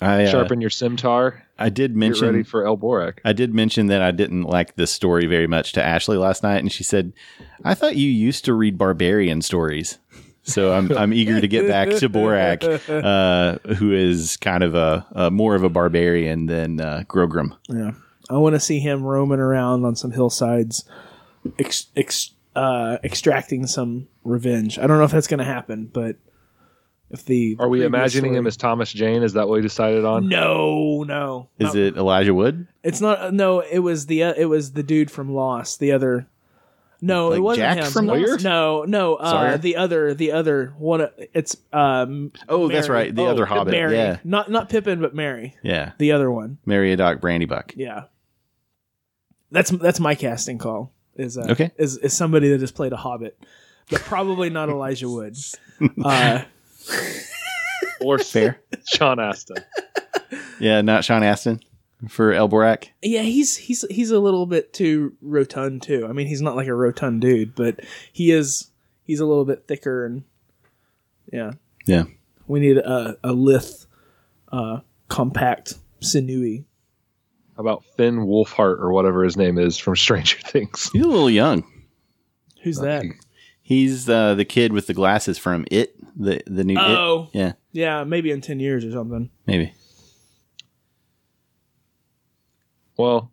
[0.02, 3.20] I uh, sharpen your scimitar, I did mention ready for El Borak.
[3.26, 6.58] I did mention that I didn't like this story very much to Ashley last night,
[6.60, 7.14] and she said,
[7.64, 9.98] "I thought you used to read barbarian stories."
[10.44, 15.06] So I'm I'm eager to get back to Borak, uh, who is kind of a,
[15.12, 17.58] a more of a barbarian than uh, Grogram.
[17.68, 17.92] Yeah.
[18.30, 20.84] I want to see him roaming around on some hillsides,
[21.58, 24.78] ex- ex- uh, extracting some revenge.
[24.78, 26.18] I don't know if that's going to happen, but
[27.12, 29.24] if the Are we previous imagining him as Thomas Jane?
[29.24, 30.28] Is that what we decided on?
[30.30, 31.50] No, no.
[31.60, 32.68] Is Not- it Elijah Wood?
[32.84, 33.34] It's not.
[33.34, 35.80] No, it was the uh, it was the dude from Lost.
[35.80, 36.28] The other.
[37.02, 37.92] No, Like it wasn't Jack him.
[37.92, 38.44] from Lost?
[38.44, 39.16] No, no.
[39.16, 39.58] Uh, Sawyer?
[39.58, 41.02] the other, the other one.
[41.02, 42.32] uh, It's um.
[42.50, 43.04] Oh, that's Merry.
[43.06, 43.72] right, the Oh, other Hobbit.
[43.72, 43.96] Merry.
[43.96, 45.56] Yeah, Not not Pippin, but Merry.
[45.64, 46.58] yeah, The other one.
[46.68, 47.72] Meriadoc Brandybuck.
[47.78, 48.04] Yeah.
[49.52, 50.92] That's that's my casting call.
[51.16, 51.72] Is uh, Okay.
[51.78, 53.38] Is is somebody that has played a Hobbit,
[53.90, 55.36] but probably not Elijah Wood.
[56.04, 56.44] Uh,
[58.02, 58.62] Or Fair.
[58.94, 59.58] Sean Astin.
[60.60, 61.60] Yeah, not Sean Astin
[62.08, 62.88] for El Borak.
[63.02, 66.08] yeah, he's he's he's a little bit too rotund too.
[66.10, 67.82] I mean, he's not like a rotund dude, but
[68.14, 68.72] he is.
[69.04, 70.24] He's a little bit thicker and
[71.32, 71.52] yeah.
[71.86, 72.04] Yeah,
[72.48, 73.66] We need a a lithe,
[74.52, 74.80] uh,
[75.10, 76.66] compact, sinewy.
[77.58, 80.90] How about Finn Wolfhard or whatever his name is from Stranger Things?
[80.94, 81.64] he's a little young.
[82.64, 83.04] Who's that?
[83.70, 87.30] He's uh, the kid with the glasses from It, the the new Oh.
[87.32, 87.38] It.
[87.38, 89.30] Yeah, Yeah, maybe in ten years or something.
[89.46, 89.74] maybe.
[92.98, 93.32] Well,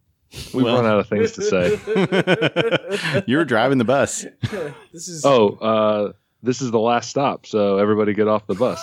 [0.52, 0.76] we've Well.
[0.76, 3.22] run out of things to say.
[3.26, 4.26] you were driving the bus.
[4.92, 6.12] This is Oh, uh,
[6.42, 8.78] this is the last stop, so everybody get off the bus.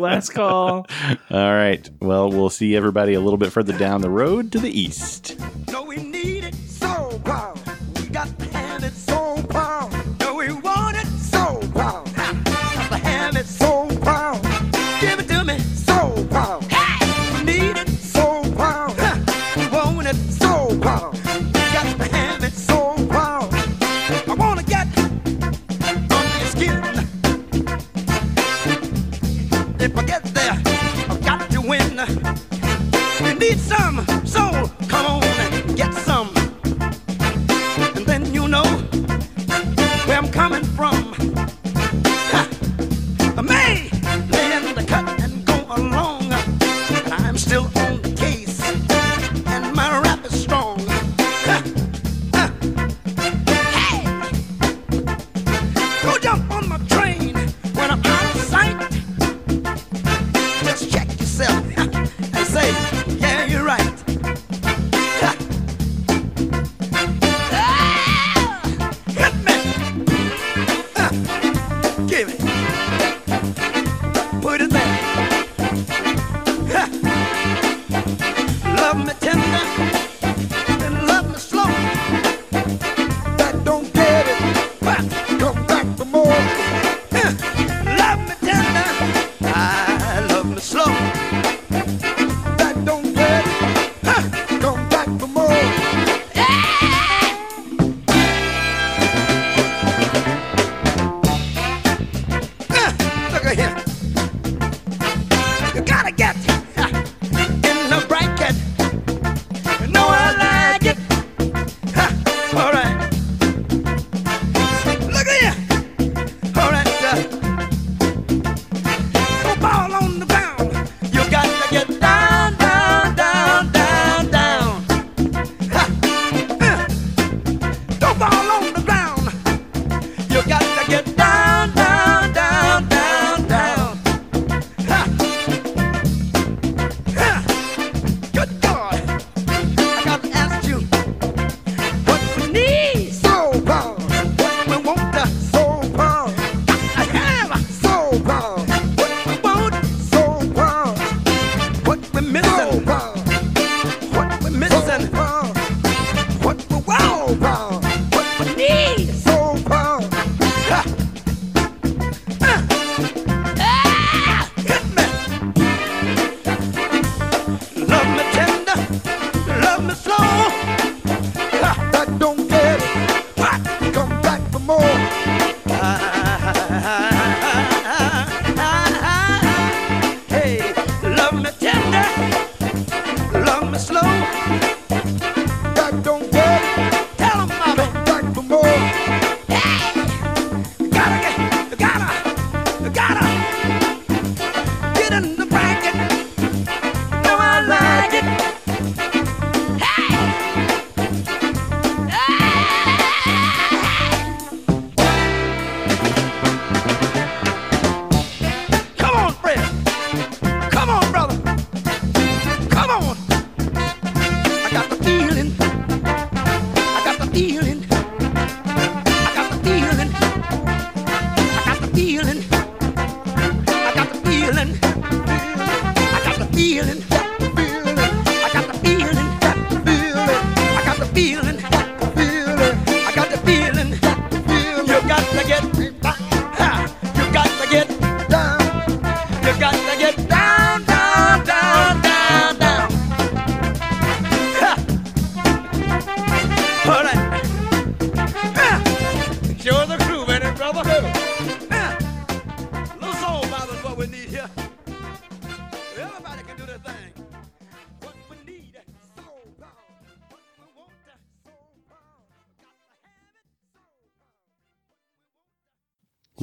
[0.00, 0.86] last call.
[1.30, 1.88] All right.
[2.00, 5.36] Well, we'll see everybody a little bit further down the road to the east.
[5.70, 5.84] No,
[33.50, 35.53] need some soul, come on.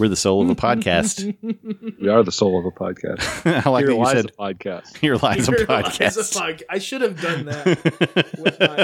[0.01, 1.37] We're the soul of a podcast.
[2.01, 3.45] we are the soul of a podcast.
[3.67, 4.97] I like Here that you lies said a podcast.
[4.97, 6.17] Here lies Here a podcast.
[6.17, 7.65] Lies a pod- I should have done that
[8.39, 8.77] with my